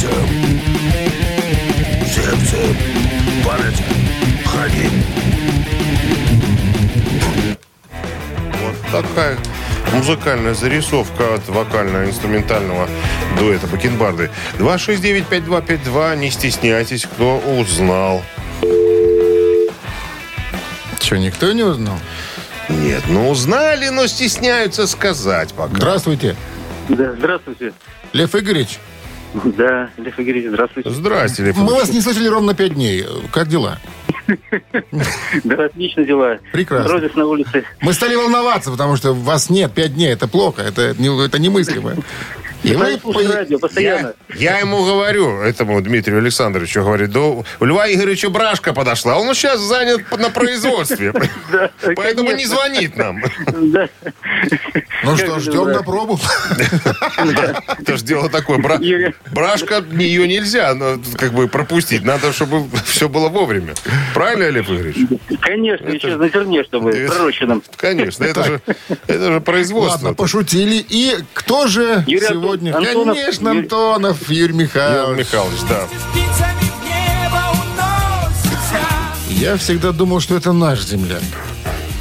ошибаемся 0.04 0.54
Сердце, 2.14 2.56
память 3.44 3.82
храним 4.44 5.04
Вот 8.62 8.76
такая 8.92 9.38
музыкальная 9.92 10.54
зарисовка 10.54 11.34
от 11.34 11.48
вокально-инструментального 11.48 12.88
дуэта 13.38 13.66
Бакенбарды. 13.66 14.30
269-5252, 14.58 16.16
не 16.16 16.30
стесняйтесь, 16.30 17.04
кто 17.04 17.38
узнал. 17.38 18.22
Что, 21.00 21.18
никто 21.18 21.52
не 21.52 21.62
узнал? 21.62 21.98
Нет, 22.68 23.02
ну 23.08 23.28
узнали, 23.28 23.90
но 23.90 24.06
стесняются 24.06 24.86
сказать 24.86 25.52
пока. 25.52 25.76
Здравствуйте. 25.76 26.34
Да, 26.88 27.12
здравствуйте. 27.12 27.72
Лев 28.12 28.34
Игоревич, 28.34 28.78
Да, 29.44 29.90
Лев 29.96 30.18
Игоревич, 30.18 30.48
здравствуйте. 30.48 30.90
Здрасте, 30.90 31.44
Лев 31.44 31.56
мы 31.56 31.64
Ильич. 31.68 31.80
вас 31.80 31.92
не 31.92 32.00
слышали 32.00 32.28
ровно 32.28 32.54
пять 32.54 32.74
дней. 32.74 33.04
Как 33.32 33.48
дела? 33.48 33.78
Да, 35.44 35.64
отлично 35.66 36.04
дела. 36.04 36.38
Прекрасно. 36.52 36.92
Розис 36.92 37.14
на 37.14 37.26
улице. 37.26 37.64
Мы 37.82 37.92
стали 37.92 38.14
волноваться, 38.14 38.70
потому 38.70 38.96
что 38.96 39.12
вас 39.12 39.50
нет 39.50 39.72
пять 39.72 39.94
дней. 39.94 40.12
Это 40.12 40.28
плохо, 40.28 40.62
это, 40.62 40.82
это 40.98 41.38
немыслимо. 41.38 41.96
И 42.64 42.74
по- 42.74 43.12
радио 43.34 43.58
постоянно. 43.58 44.14
Я, 44.34 44.52
я 44.52 44.58
ему 44.58 44.84
говорю, 44.84 45.40
этому 45.42 45.80
Дмитрию 45.82 46.18
Александровичу, 46.18 46.82
говорит, 46.82 47.10
да 47.10 47.20
у 47.20 47.44
Льва 47.60 47.92
Игоревича 47.92 48.30
Брашка 48.30 48.72
подошла. 48.72 49.16
Он 49.18 49.34
сейчас 49.34 49.60
занят 49.60 50.00
на 50.16 50.30
производстве. 50.30 51.12
Поэтому 51.96 52.32
не 52.32 52.46
звонит 52.46 52.96
нам. 52.96 53.22
Ну 55.04 55.16
что, 55.16 55.38
ждем 55.40 55.72
на 55.72 55.82
пробу. 55.82 56.18
Это 57.78 57.96
же 57.96 58.04
дело 58.04 58.30
такое. 58.30 58.58
Брашка, 59.32 59.84
ее 59.92 60.26
нельзя 60.26 60.74
как 61.18 61.32
бы 61.34 61.48
пропустить. 61.48 62.02
Надо, 62.02 62.32
чтобы 62.32 62.64
все 62.86 63.08
было 63.08 63.28
вовремя. 63.28 63.74
Правильно, 64.14 64.48
Лев 64.48 64.70
Игоревич? 64.70 64.96
Конечно, 65.40 65.88
еще 65.88 66.16
на 66.16 66.28
зерне, 66.28 66.64
чтобы 66.64 66.92
пророщенном. 66.92 67.62
Конечно, 67.76 68.24
это 68.24 68.44
же, 68.44 68.60
это 69.06 69.32
же 69.34 69.40
производство. 69.40 70.06
Ладно, 70.06 70.14
пошутили. 70.14 70.84
И 70.88 71.16
кто 71.34 71.66
же 71.66 72.04
Юрий 72.06 72.26
сегодня? 72.54 72.76
Антонов. 72.76 73.16
Конечно, 73.16 73.48
Юрий- 73.48 73.60
Антонов, 73.60 74.28
Юрий 74.28 74.40
Юрий 74.40 74.52
Михайлович. 74.54 75.26
Михайлович, 75.26 75.60
да. 75.68 75.88
Я 79.30 79.56
всегда 79.56 79.92
думал, 79.92 80.20
что 80.20 80.36
это 80.36 80.52
наш 80.52 80.80
земляк. 80.82 81.22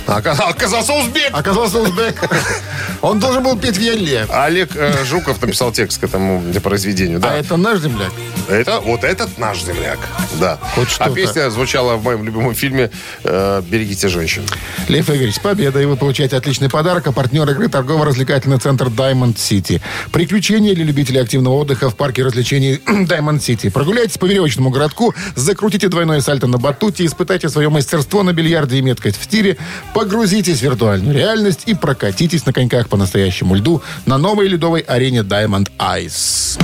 А 0.05 0.17
оказался, 0.17 0.49
оказался 0.53 0.93
узбек. 0.93 1.29
Оказался 1.31 1.79
узбек. 1.79 2.15
Он 3.03 3.19
должен 3.19 3.43
был 3.43 3.57
петь 3.57 3.77
в 3.77 3.81
Яле. 3.81 4.25
Олег 4.29 4.77
э, 4.77 5.03
Жуков 5.03 5.41
написал 5.41 5.73
текст 5.73 5.99
к 5.99 6.05
этому 6.05 6.41
произведению. 6.63 7.19
Да. 7.19 7.31
А 7.31 7.35
это 7.35 7.57
наш 7.57 7.79
земляк? 7.79 8.13
Это 8.47 8.79
вот 8.79 9.03
этот 9.03 9.37
наш 9.37 9.61
земляк. 9.61 9.99
Да. 10.39 10.57
Хоть 10.73 10.87
а 10.87 10.91
что-то. 10.91 11.11
песня 11.11 11.49
звучала 11.49 11.97
в 11.97 12.03
моем 12.05 12.23
любимом 12.23 12.55
фильме 12.55 12.91
э, 13.25 13.61
«Берегите 13.67 14.07
женщин». 14.07 14.43
Лев 14.87 15.09
Игоревич, 15.09 15.35
с 15.35 15.39
победой 15.39 15.85
вы 15.85 15.97
получаете 15.97 16.37
отличный 16.37 16.69
подарок. 16.69 17.05
А 17.07 17.11
партнер 17.11 17.49
игры 17.49 17.67
торгово-развлекательный 17.67 18.57
центр 18.57 18.85
Diamond 18.85 19.35
City. 19.35 19.81
Приключения 20.13 20.73
для 20.73 20.85
любителей 20.85 21.19
активного 21.19 21.55
отдыха 21.55 21.89
в 21.89 21.97
парке 21.97 22.23
развлечений 22.23 22.75
Diamond 22.87 23.39
City. 23.39 23.69
Прогуляйтесь 23.69 24.17
по 24.17 24.27
веревочному 24.27 24.69
городку, 24.69 25.13
закрутите 25.35 25.89
двойное 25.89 26.21
сальто 26.21 26.47
на 26.47 26.57
батуте, 26.57 27.05
испытайте 27.05 27.49
свое 27.49 27.67
мастерство 27.67 28.23
на 28.23 28.31
бильярде 28.31 28.77
и 28.77 28.81
меткость 28.81 29.17
в 29.17 29.27
тире, 29.27 29.57
погрузитесь 29.93 30.59
в 30.59 30.61
виртуальную 30.61 31.13
реальность 31.13 31.63
и 31.65 31.73
прокатитесь 31.73 32.45
на 32.45 32.53
коньках 32.53 32.87
по 32.93 32.97
настоящему 32.97 33.55
льду 33.55 33.81
на 34.05 34.19
новой 34.19 34.47
ледовой 34.47 34.81
арене 34.81 35.21
Diamond 35.21 35.71
Ice. 35.79 36.61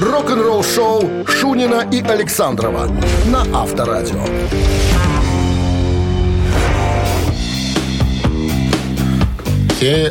Рок-н-ролл 0.00 0.64
шоу 0.64 1.02
Шунина 1.26 1.86
и 1.92 2.00
Александрова 2.00 2.90
на 3.26 3.42
Авторадио. 3.52 4.24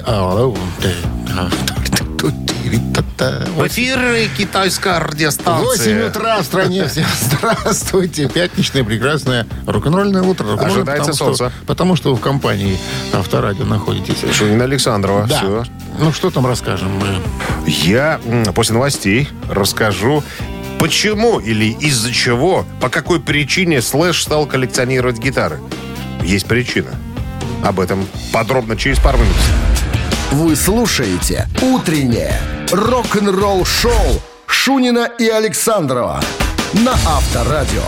А, 0.05 0.53
а, 1.35 1.49
в 2.69 3.67
эфире 3.67 4.27
китайская 4.37 4.99
радиостанция. 4.99 6.03
8 6.03 6.09
утра 6.09 6.37
в 6.41 6.43
стране. 6.43 6.85
Всем 6.89 7.05
здравствуйте. 7.21 8.27
Пятничное 8.27 8.83
прекрасное 8.83 9.47
рок-н-ролльное 9.65 10.21
утро. 10.23 10.45
Рок-н-ролльное, 10.51 10.75
Ожидается 10.95 11.11
потому 11.11 11.33
что- 11.33 11.37
солнце. 11.37 11.55
Потому 11.65 11.95
что 11.95 12.09
вы 12.11 12.17
в 12.17 12.21
компании 12.21 12.77
Авторадио 13.13 13.65
находитесь. 13.65 14.17
Шунина 14.35 14.65
Александрова. 14.65 15.27
Да. 15.27 15.37
Всё. 15.37 15.63
Ну, 15.99 16.11
что 16.11 16.29
там 16.29 16.45
расскажем 16.45 16.91
мы? 16.97 17.21
Я 17.67 18.19
после 18.53 18.73
новостей 18.73 19.29
расскажу, 19.49 20.23
почему 20.79 21.39
или 21.39 21.65
из-за 21.79 22.11
чего, 22.11 22.65
по 22.81 22.89
какой 22.89 23.19
причине 23.19 23.81
Слэш 23.81 24.21
стал 24.23 24.45
коллекционировать 24.45 25.17
гитары. 25.19 25.59
Есть 26.21 26.45
причина. 26.45 26.89
Об 27.63 27.79
этом 27.79 28.05
подробно 28.31 28.75
через 28.75 28.99
пару 28.99 29.17
минут. 29.17 29.33
Вы 30.31 30.55
слушаете 30.55 31.47
«Утреннее 31.61 32.37
рок-н-ролл-шоу» 32.71 33.93
Шунина 34.45 35.09
и 35.17 35.27
Александрова 35.27 36.21
на 36.73 36.91
Авторадио. 36.91 37.83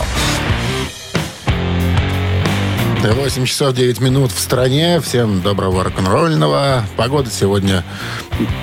8 3.01 3.45
часов 3.45 3.73
9 3.73 4.01
минут 4.01 4.31
в 4.31 4.39
стране. 4.39 4.99
Всем 4.99 5.41
доброго 5.41 5.85
рок-н-ролльного. 5.85 6.83
Погода 6.97 7.29
сегодня 7.31 7.83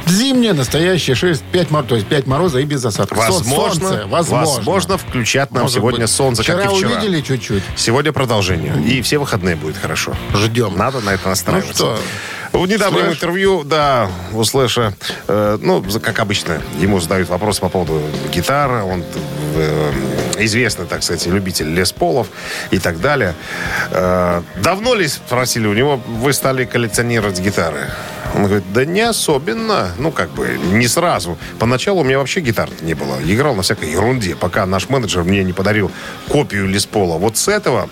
зимняя, 0.07 0.53
настоящая. 0.53 1.15
6-5 1.15 1.67
мороза, 1.71 1.89
то 1.89 1.95
есть 1.97 2.07
5 2.07 2.27
мороза 2.27 2.59
и 2.61 2.65
без 2.65 2.85
осадков. 2.85 3.17
Возможно, 3.19 3.89
солнце, 3.89 4.07
возможно. 4.07 4.55
возможно, 4.57 4.99
включат 4.99 5.53
нам 5.53 5.63
Может 5.65 5.77
сегодня 5.77 6.01
быть. 6.01 6.11
солнце, 6.11 6.43
вчера 6.43 6.63
как 6.65 6.73
и 6.73 6.75
вчера. 6.77 6.91
увидели 6.91 7.21
чуть-чуть. 7.23 7.63
Сегодня 7.77 8.13
продолжение. 8.13 8.75
И 8.87 9.01
все 9.01 9.19
выходные 9.19 9.57
будет 9.57 9.79
хорошо. 9.79 10.15
Ждем. 10.35 10.77
Надо 10.77 11.01
на 11.01 11.11
это 11.15 11.29
настраиваться. 11.31 11.85
Ну 11.85 11.97
что, 11.97 11.99
В 12.53 12.67
недавнем 12.67 13.01
Слэш? 13.01 13.15
интервью, 13.15 13.65
да, 13.65 14.11
у 14.33 14.45
Слэша, 14.45 14.95
э, 15.29 15.59
ну, 15.61 15.83
как 16.03 16.19
обычно, 16.19 16.61
ему 16.79 17.01
задают 17.01 17.29
вопросы 17.29 17.61
по 17.61 17.69
поводу 17.69 18.03
гитары. 18.33 18.83
Он 18.83 19.05
э, 19.55 19.93
известный, 20.39 20.87
так 20.87 21.03
сказать, 21.03 21.27
любитель 21.27 21.69
Лес 21.73 21.93
Полов 21.93 22.29
и 22.71 22.79
так 22.79 23.01
далее. 23.01 23.35
Э, 23.91 24.43
давно 24.63 24.95
ли, 24.95 25.09
спросили 25.09 25.67
у 25.67 25.75
него, 25.75 25.97
вы 25.97 26.33
стали 26.33 26.65
коллекционировать 26.65 27.41
гитары? 27.41 27.91
Он 28.35 28.45
говорит, 28.45 28.65
да 28.73 28.85
не 28.85 29.01
особенно. 29.01 29.91
Ну, 29.99 30.13
как 30.13 30.31
бы, 30.31 30.59
не 30.73 30.89
сразу. 30.89 31.39
Поначалу 31.59 32.01
у 32.01 32.05
меня 32.05 32.19
вообще 32.19 32.41
гитар 32.41 32.69
не 32.83 32.95
было. 32.95 33.17
Играл 33.25 33.55
на 33.55 33.63
всякой 33.63 33.91
ерунде, 33.91 34.37
пока 34.37 34.67
наш 34.67 34.89
менеджер 34.89 35.25
мне 35.25 35.43
не 35.43 35.53
подарил 35.53 35.91
копию 36.29 36.67
Лес 36.67 36.87
Пола. 36.87 37.19
Вот 37.19 37.37
с 37.37 37.49
этого 37.49 37.89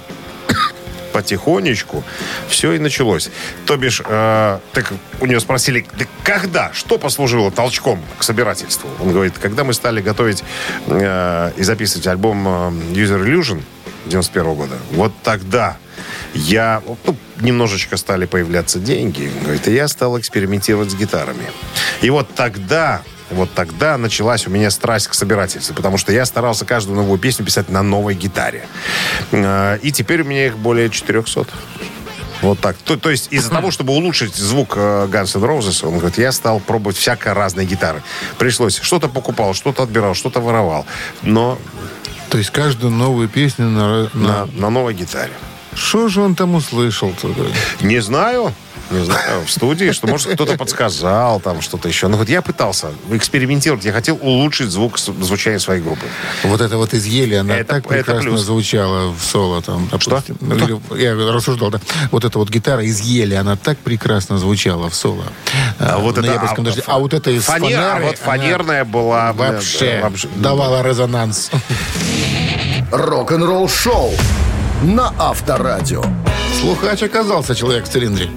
потихонечку 1.14 2.02
все 2.48 2.72
и 2.72 2.80
началось. 2.80 3.30
То 3.66 3.76
бишь, 3.76 4.02
э, 4.04 4.58
так 4.72 4.92
у 5.20 5.26
него 5.26 5.38
спросили, 5.38 5.86
«Да 5.96 6.06
когда, 6.24 6.72
что 6.72 6.98
послужило 6.98 7.52
толчком 7.52 8.02
к 8.18 8.24
собирательству? 8.24 8.90
Он 9.00 9.12
говорит, 9.12 9.34
когда 9.40 9.62
мы 9.62 9.74
стали 9.74 10.02
готовить 10.02 10.42
э, 10.88 11.52
и 11.56 11.62
записывать 11.62 12.08
альбом 12.08 12.48
э, 12.48 12.50
User 12.94 13.24
Illusion 13.24 13.62
91 14.06 14.54
года, 14.54 14.74
вот 14.90 15.12
тогда 15.22 15.76
я, 16.34 16.82
ну, 17.06 17.16
немножечко 17.40 17.96
стали 17.96 18.26
появляться 18.26 18.80
деньги, 18.80 19.30
говорит, 19.42 19.68
и 19.68 19.72
я 19.72 19.86
стал 19.86 20.18
экспериментировать 20.18 20.90
с 20.90 20.96
гитарами. 20.96 21.46
И 22.02 22.10
вот 22.10 22.34
тогда 22.34 23.02
вот 23.34 23.52
тогда 23.52 23.98
началась 23.98 24.46
у 24.46 24.50
меня 24.50 24.70
страсть 24.70 25.08
к 25.08 25.14
собирательству, 25.14 25.74
потому 25.74 25.98
что 25.98 26.12
я 26.12 26.24
старался 26.24 26.64
каждую 26.64 26.96
новую 26.96 27.18
песню 27.18 27.44
писать 27.44 27.68
на 27.68 27.82
новой 27.82 28.14
гитаре. 28.14 28.66
Э, 29.32 29.78
И 29.82 29.92
теперь 29.92 30.22
у 30.22 30.24
меня 30.24 30.46
их 30.46 30.58
более 30.58 30.88
400. 30.90 31.46
Вот 32.42 32.58
так. 32.60 32.76
То, 32.76 32.96
то 32.96 33.10
есть 33.10 33.28
из-за 33.32 33.50
того, 33.50 33.70
чтобы 33.70 33.92
улучшить 33.92 34.34
звук 34.34 34.74
э, 34.76 35.06
Guns 35.10 35.36
N' 35.36 35.44
Roses, 35.44 35.86
он 35.86 35.98
говорит, 35.98 36.18
я 36.18 36.32
стал 36.32 36.60
пробовать 36.60 36.96
всякое 36.96 37.32
разные 37.34 37.66
гитары. 37.66 38.02
Пришлось. 38.38 38.78
Что-то 38.80 39.08
покупал, 39.08 39.54
что-то 39.54 39.82
отбирал, 39.82 40.14
что-то 40.14 40.40
воровал. 40.40 40.84
Но 41.22 41.58
То 42.28 42.38
есть 42.38 42.50
каждую 42.50 42.90
новую 42.92 43.28
песню 43.28 43.66
на... 43.68 44.02
на, 44.02 44.10
на... 44.14 44.46
на 44.46 44.70
новой 44.70 44.94
гитаре. 44.94 45.32
Что 45.74 46.08
же 46.08 46.20
он 46.20 46.34
там 46.34 46.54
услышал? 46.54 47.14
Не 47.80 48.00
знаю. 48.00 48.52
Не 48.94 49.04
знаю, 49.04 49.44
в 49.44 49.50
студии, 49.50 49.90
что, 49.92 50.06
может, 50.06 50.32
кто-то 50.34 50.56
подсказал, 50.56 51.40
там 51.40 51.60
что-то 51.62 51.88
еще. 51.88 52.08
Но 52.08 52.16
вот 52.16 52.28
я 52.28 52.42
пытался 52.42 52.88
экспериментировать. 53.10 53.84
Я 53.84 53.92
хотел 53.92 54.18
улучшить 54.20 54.70
звук 54.70 54.98
звучания 54.98 55.58
своей 55.58 55.82
группы. 55.82 56.06
Вот 56.44 56.60
это 56.60 56.76
вот 56.76 56.94
из 56.94 57.04
ели, 57.06 57.34
она 57.34 57.56
Это- 57.56 57.74
так 57.74 57.78
это 57.80 57.88
прекрасно 57.88 58.30
плюс. 58.30 58.40
звучала 58.42 59.12
в 59.12 59.20
соло. 59.22 59.62
Там, 59.62 59.88
Что? 59.98 60.10
допустим. 60.10 60.36
Ну, 60.40 60.54
или- 60.56 61.02
я 61.02 61.32
рассуждал, 61.32 61.70
да. 61.70 61.80
Вот 62.10 62.24
эта 62.24 62.38
вот 62.38 62.50
гитара 62.50 62.82
из 62.84 63.00
ели, 63.00 63.34
она 63.34 63.56
так 63.56 63.78
прекрасно 63.78 64.38
звучала 64.38 64.88
в 64.88 64.94
соло. 64.94 65.24
А 65.78 65.98
вот 65.98 66.16
на 66.16 66.26
это- 66.26 66.40
а- 66.50 66.60
дожде. 66.60 66.82
А 66.86 66.98
вот 66.98 67.14
это 67.14 67.30
из 67.30 67.44
Фанер- 67.44 67.78
а 67.78 67.90
фанеры, 67.90 68.04
вот 68.06 68.16
она 68.22 68.24
фанерная 68.24 68.84
была... 68.84 69.32
Вообще, 69.32 70.00
вообще- 70.02 70.28
давала 70.36 70.82
резонанс. 70.86 71.50
Рок-н-ролл-шоу 72.92 74.12
на 74.82 75.12
Авторадио. 75.18 76.02
Слухач 76.60 77.02
оказался 77.02 77.54
человек 77.54 77.84
в 77.86 77.88
цилиндре. 77.88 78.28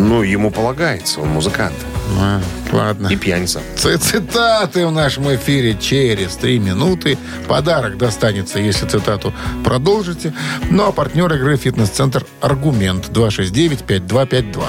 Ну, 0.00 0.22
ему 0.22 0.50
полагается, 0.50 1.20
он 1.20 1.28
музыкант. 1.28 1.74
А, 2.18 2.40
ладно. 2.72 3.08
И 3.08 3.16
пьяница. 3.16 3.60
Ц- 3.76 3.98
Цитаты 3.98 4.86
в 4.86 4.92
нашем 4.92 5.32
эфире 5.34 5.76
через 5.78 6.36
три 6.36 6.58
минуты. 6.58 7.18
Подарок 7.46 7.98
достанется, 7.98 8.58
если 8.58 8.86
цитату 8.86 9.34
продолжите. 9.62 10.32
Ну 10.70 10.86
а 10.88 10.92
партнер 10.92 11.32
игры 11.34 11.56
«Фитнес-центр 11.56 12.24
Аргумент» 12.40 13.08
269-5252. 13.10 14.64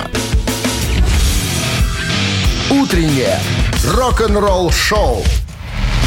Утреннее 2.69 3.39
рок-н-ролл-шоу 3.95 5.23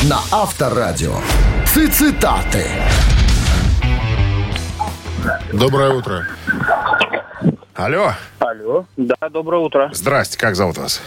на 0.05 0.21
Авторадио. 0.31 1.15
Цитаты. 1.75 2.67
Доброе 5.53 5.91
утро. 5.95 6.27
Алло. 7.75 8.13
Алло. 8.39 8.87
Да, 8.97 9.17
доброе 9.31 9.61
утро. 9.63 9.91
Здрасте, 9.93 10.39
как 10.39 10.55
зовут 10.55 10.79
вас? 10.79 11.01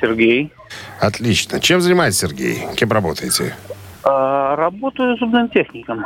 Сергей. 0.00 0.52
Отлично. 0.98 1.60
Чем 1.60 1.80
занимаетесь, 1.80 2.18
Сергей? 2.18 2.66
Кем 2.76 2.90
работаете? 2.90 3.54
А, 4.02 4.56
работаю 4.56 5.16
зубным 5.16 5.48
техником. 5.48 6.04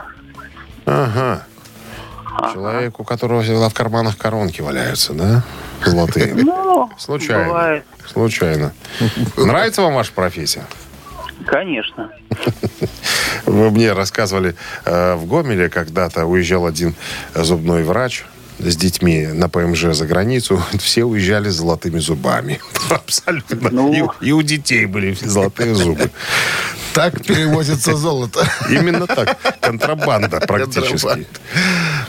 Ага. 0.85 1.47
Человек, 2.53 3.01
у 3.01 3.05
которого 3.05 3.43
всегда 3.43 3.71
в 3.71 3.75
карманах 3.75 4.19
коронки 4.19 4.61
валяются, 4.61 5.14
да? 5.14 5.43
Золотые. 5.85 6.35
Ну, 6.71 6.90
Случайно. 6.99 7.45
бывает. 7.45 7.85
Случайно. 8.07 8.73
Нравится 9.37 9.83
вам 9.83 9.95
ваша 9.95 10.12
профессия? 10.12 10.64
Конечно. 11.47 12.11
Вы 13.47 13.71
мне 13.71 13.93
рассказывали, 13.93 14.55
э, 14.85 15.14
в 15.14 15.27
Гомеле 15.27 15.69
когда-то 15.69 16.27
уезжал 16.27 16.66
один 16.66 16.95
зубной 17.35 17.83
врач 17.83 18.25
с 18.61 18.77
детьми 18.77 19.27
на 19.27 19.49
ПМЖ 19.49 19.94
за 19.94 20.07
границу. 20.07 20.62
Все 20.79 21.05
уезжали 21.05 21.49
с 21.49 21.55
золотыми 21.55 21.99
зубами. 21.99 22.61
Абсолютно. 22.90 23.70
Ну. 23.70 24.12
И, 24.20 24.29
и 24.29 24.33
у 24.33 24.42
детей 24.42 24.87
были 24.87 25.16
золотые 25.20 25.75
зубы. 25.75 26.11
Так 26.92 27.25
перевозится 27.25 27.94
золото. 27.94 28.44
Именно 28.68 29.07
так. 29.07 29.38
Контрабанда 29.61 30.40
практически. 30.40 31.25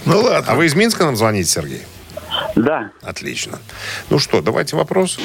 Ну 0.05 0.21
ладно. 0.21 0.51
А 0.51 0.55
вы 0.55 0.65
из 0.65 0.73
Минска 0.73 1.05
нам 1.05 1.15
звоните, 1.15 1.51
Сергей? 1.51 1.83
Да. 2.55 2.89
Отлично. 3.03 3.59
Ну 4.09 4.17
что, 4.17 4.41
давайте 4.41 4.75
вопрос. 4.75 5.19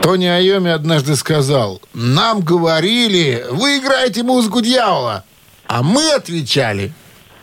Тони 0.00 0.26
Айоми 0.26 0.70
однажды 0.70 1.16
сказал, 1.16 1.82
нам 1.92 2.40
говорили, 2.40 3.44
вы 3.50 3.78
играете 3.78 4.22
музыку 4.22 4.60
дьявола. 4.60 5.24
А 5.66 5.82
мы 5.82 6.12
отвечали. 6.12 6.92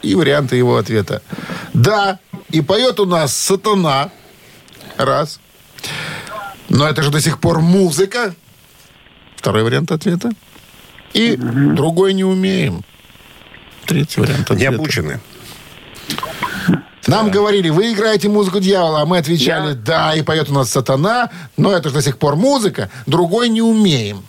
И 0.01 0.15
варианты 0.15 0.55
его 0.55 0.77
ответа. 0.77 1.21
Да, 1.73 2.19
и 2.49 2.61
поет 2.61 2.99
у 2.99 3.05
нас 3.05 3.35
сатана. 3.35 4.09
Раз. 4.97 5.39
Но 6.69 6.87
это 6.87 7.01
же 7.03 7.11
до 7.11 7.19
сих 7.19 7.39
пор 7.39 7.59
музыка. 7.59 8.33
Второй 9.35 9.63
вариант 9.63 9.91
ответа. 9.91 10.31
И 11.13 11.35
другой 11.37 12.13
не 12.13 12.23
умеем. 12.23 12.83
Третий 13.85 14.21
вариант 14.21 14.49
Не 14.51 14.55
ответа. 14.55 14.75
обучены. 14.75 15.19
Нам 17.07 17.31
говорили, 17.31 17.69
вы 17.69 17.93
играете 17.93 18.29
музыку 18.29 18.59
дьявола, 18.59 19.01
а 19.01 19.05
мы 19.05 19.17
отвечали, 19.17 19.73
да, 19.73 20.13
и 20.13 20.21
поет 20.21 20.49
у 20.49 20.53
нас 20.53 20.69
сатана, 20.69 21.31
но 21.57 21.71
это 21.71 21.89
же 21.89 21.95
до 21.95 22.01
сих 22.03 22.19
пор 22.19 22.35
музыка, 22.35 22.91
другой 23.07 23.49
не 23.49 23.61
умеем. 23.63 24.23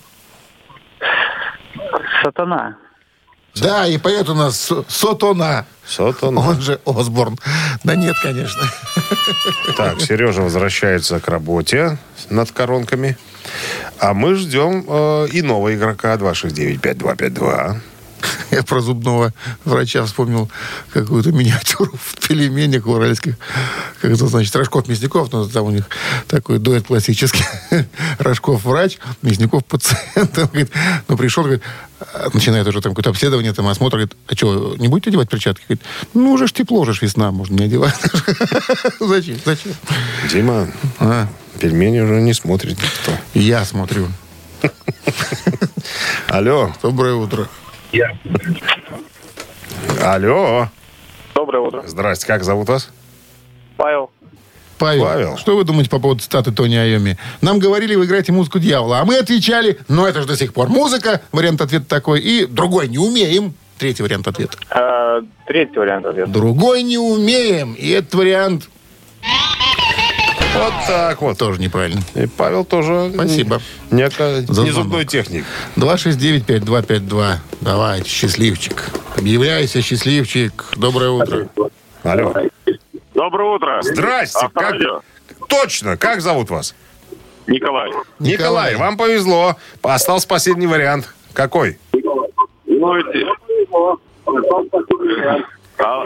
Сатана. 2.22 2.76
Да, 3.60 3.86
и 3.86 3.98
поет 3.98 4.28
у 4.28 4.34
нас 4.34 4.58
Со- 4.58 4.84
Сотона. 4.88 5.66
Сатана. 5.86 6.40
Он 6.40 6.60
же 6.60 6.80
Осборн. 6.86 7.38
Да 7.84 7.96
нет, 7.96 8.14
конечно. 8.22 8.62
Так, 9.76 10.00
Сережа 10.00 10.42
возвращается 10.42 11.18
к 11.18 11.28
работе 11.28 11.98
над 12.28 12.52
коронками. 12.52 13.16
А 13.98 14.14
мы 14.14 14.36
ждем 14.36 14.84
э, 14.86 15.28
и 15.32 15.42
нового 15.42 15.74
игрока 15.74 16.14
269-5252. 16.14 17.80
Я 18.50 18.62
про 18.62 18.80
зубного 18.80 19.32
врача 19.64 20.04
вспомнил 20.04 20.50
какую-то 20.92 21.32
миниатюру 21.32 21.92
в 21.96 22.28
пельменях 22.28 22.86
уральских. 22.86 23.36
Как 24.00 24.10
это 24.10 24.26
значит, 24.26 24.54
Рожков 24.54 24.88
Мясников, 24.88 25.32
но 25.32 25.46
там 25.48 25.64
у 25.64 25.70
них 25.70 25.84
такой 26.28 26.58
дуэт 26.58 26.86
классический. 26.86 27.44
Рожков 28.18 28.64
врач, 28.64 28.98
Мясников 29.22 29.64
пациент. 29.64 30.36
Он 30.38 30.46
говорит, 30.46 30.70
ну 31.08 31.16
пришел, 31.16 31.42
говорит, 31.44 31.62
начинает 32.34 32.66
уже 32.66 32.80
там 32.80 32.92
какое-то 32.92 33.10
обследование, 33.10 33.52
там 33.52 33.66
осмотр, 33.68 33.96
говорит, 33.96 34.16
а 34.28 34.34
что, 34.34 34.74
не 34.76 34.88
будете 34.88 35.10
одевать 35.10 35.28
перчатки? 35.28 35.62
Говорит, 35.68 35.84
ну 36.14 36.32
уже 36.32 36.46
ж 36.46 36.52
тепло, 36.52 36.80
уже 36.80 36.92
ж 36.94 37.02
весна, 37.02 37.30
можно 37.30 37.54
не 37.56 37.64
одевать. 37.64 37.94
Зачем? 39.00 39.36
Зачем? 39.44 39.72
Дима, 40.30 40.68
А, 40.98 41.26
пельмени 41.58 42.00
уже 42.00 42.20
не 42.20 42.32
смотрит 42.34 42.78
никто. 42.78 43.12
я 43.34 43.64
смотрю. 43.64 44.08
Алло, 46.28 46.72
Доброе 46.82 47.14
утро. 47.14 47.48
алло. 50.00 50.68
Доброе 51.34 51.60
утро. 51.62 51.82
Здрасте, 51.86 52.26
как 52.26 52.44
зовут 52.44 52.68
вас? 52.68 52.90
Павел. 53.76 54.10
Павел, 54.80 55.04
Павел. 55.04 55.36
что 55.36 55.56
вы 55.56 55.64
думаете 55.64 55.90
по 55.90 55.98
поводу 55.98 56.22
цитаты 56.22 56.52
Тони 56.52 56.74
Айоми? 56.74 57.18
Нам 57.42 57.58
говорили, 57.58 57.94
вы 57.94 58.06
играете 58.06 58.32
музыку 58.32 58.58
дьявола, 58.58 59.00
а 59.00 59.04
мы 59.04 59.18
отвечали, 59.18 59.78
ну 59.88 60.06
это 60.06 60.22
же 60.22 60.26
до 60.26 60.36
сих 60.36 60.54
пор 60.54 60.68
музыка, 60.70 61.20
вариант 61.32 61.60
ответа 61.60 61.84
такой, 61.84 62.20
и 62.20 62.46
другой 62.46 62.88
не 62.88 62.98
умеем. 62.98 63.52
Третий 63.78 64.02
вариант 64.02 64.26
ответа. 64.26 64.56
Э, 64.70 65.20
третий 65.46 65.78
вариант 65.78 66.06
ответа. 66.06 66.30
Другой 66.30 66.82
не 66.82 66.98
умеем. 66.98 67.74
И 67.74 67.88
этот 67.90 68.14
вариант 68.14 68.68
Вот 70.54 70.72
так 70.86 71.20
вот. 71.22 71.38
тоже 71.38 71.60
неправильно. 71.60 72.00
И 72.14 72.26
Павел 72.26 72.64
тоже... 72.64 73.10
Спасибо. 73.14 73.60
Не, 73.90 74.02
не 74.02 74.44
звонок. 74.46 74.72
зубной 74.72 75.04
техник. 75.04 75.44
269-5252. 75.76 77.36
Давайте, 77.60 78.08
счастливчик. 78.08 78.90
Объявляйся, 79.16 79.80
счастливчик. 79.82 80.72
Доброе 80.76 81.10
утро. 81.10 81.48
Алло. 82.02 82.34
Доброе 83.20 83.50
утро. 83.50 83.82
Здрасте. 83.82 84.48
Как... 84.54 84.76
Точно. 85.46 85.98
Как 85.98 86.22
зовут 86.22 86.48
вас? 86.48 86.74
Николай. 87.46 87.90
Николай. 88.18 88.76
вам 88.76 88.96
повезло. 88.96 89.56
Остался 89.82 90.26
последний 90.26 90.66
вариант. 90.66 91.12
Какой? 91.34 91.76
Ну, 91.92 92.96
А, 95.78 96.04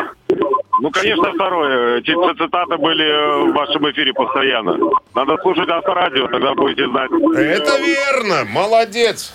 ну, 0.80 0.90
конечно, 0.90 1.32
второе. 1.34 2.00
Цитаты 2.02 2.78
были 2.78 3.48
в 3.48 3.52
вашем 3.54 3.88
эфире 3.92 4.12
постоянно. 4.12 4.76
Надо 5.14 5.36
слушать 5.40 5.68
авторадио, 5.68 6.26
тогда 6.26 6.54
будете 6.54 6.88
знать. 6.88 7.10
Это 7.12 7.78
верно. 7.78 8.44
Молодец. 8.44 9.32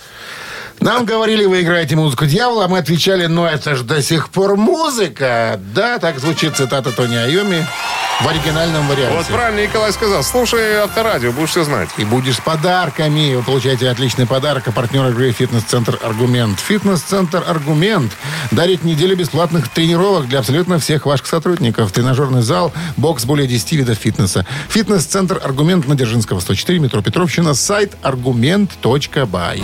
Нам 0.81 1.05
говорили, 1.05 1.45
вы 1.45 1.61
играете 1.61 1.95
музыку 1.95 2.25
дьявола, 2.25 2.65
а 2.65 2.67
мы 2.67 2.77
отвечали, 2.77 3.25
ну 3.25 3.45
это 3.45 3.75
же 3.75 3.83
до 3.83 4.01
сих 4.01 4.29
пор 4.29 4.55
музыка. 4.55 5.59
Да, 5.73 5.99
так 5.99 6.19
звучит 6.19 6.55
цитата 6.55 6.91
Тони 6.91 7.15
Айоми 7.15 7.67
в 8.21 8.27
оригинальном 8.27 8.87
варианте. 8.87 9.15
Вот 9.15 9.25
правильно 9.27 9.65
Николай 9.65 9.91
сказал. 9.93 10.23
Слушай 10.23 10.77
авторадио, 10.77 11.31
будешь 11.31 11.49
все 11.49 11.63
знать. 11.63 11.89
И 11.97 12.03
будешь 12.03 12.35
с 12.35 12.39
подарками. 12.39 13.35
Вы 13.35 13.43
получаете 13.43 13.89
отличный 13.89 14.25
подарок. 14.25 14.67
А 14.67 14.71
партнер 14.71 15.07
игры 15.09 15.31
«Фитнес-центр 15.31 15.99
Аргумент». 16.03 16.59
«Фитнес-центр 16.59 17.43
Аргумент» 17.45 18.11
дарит 18.51 18.83
неделю 18.83 19.15
бесплатных 19.15 19.69
тренировок 19.69 20.27
для 20.27 20.39
абсолютно 20.39 20.79
всех 20.79 21.05
ваших 21.05 21.27
сотрудников. 21.27 21.91
Тренажерный 21.91 22.41
зал, 22.41 22.73
бокс, 22.97 23.25
более 23.25 23.47
10 23.47 23.71
видов 23.73 23.97
фитнеса. 23.97 24.45
«Фитнес-центр 24.69 25.39
Аргумент» 25.43 25.87
на 25.87 25.95
Дзержинского, 25.95 26.39
104, 26.39 26.79
метро 26.79 27.01
Петровщина. 27.01 27.53
Сайт 27.53 27.95
аргумент.бай. 28.01 29.63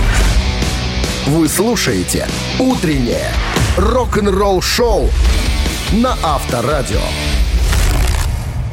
Вы 1.27 1.47
слушаете 1.49 2.27
«Утреннее 2.59 3.31
рок-н-ролл-шоу» 3.77 5.09
на 5.93 6.15
Авторадио. 6.21 7.01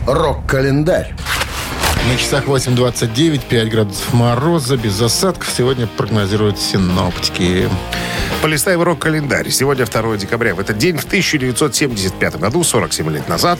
Рок-календарь. 0.07 1.15
На 2.11 2.17
часах 2.19 2.45
8.29, 2.45 3.41
5 3.49 3.71
градусов 3.71 4.13
мороза, 4.13 4.77
без 4.77 4.93
засадков. 4.93 5.49
Сегодня 5.57 5.87
прогнозируют 5.87 6.59
синоптики. 6.61 7.71
Полистай 8.43 8.77
в 8.77 8.83
рок-календарь. 8.83 9.49
Сегодня 9.49 9.87
2 9.87 10.19
декабря. 10.19 10.55
В 10.55 10.61
этот 10.61 10.77
день, 10.77 10.99
в 10.99 11.05
1975 11.05 12.37
году, 12.37 12.63
47 12.65 13.11
лет 13.13 13.29
назад, 13.31 13.59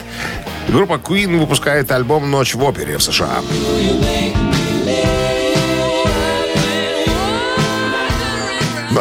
группа 0.69 0.93
Queen 0.93 1.39
выпускает 1.39 1.91
альбом 1.91 2.29
«Ночь 2.29 2.53
в 2.53 2.63
опере» 2.63 2.99
в 2.99 3.01
США. 3.01 3.41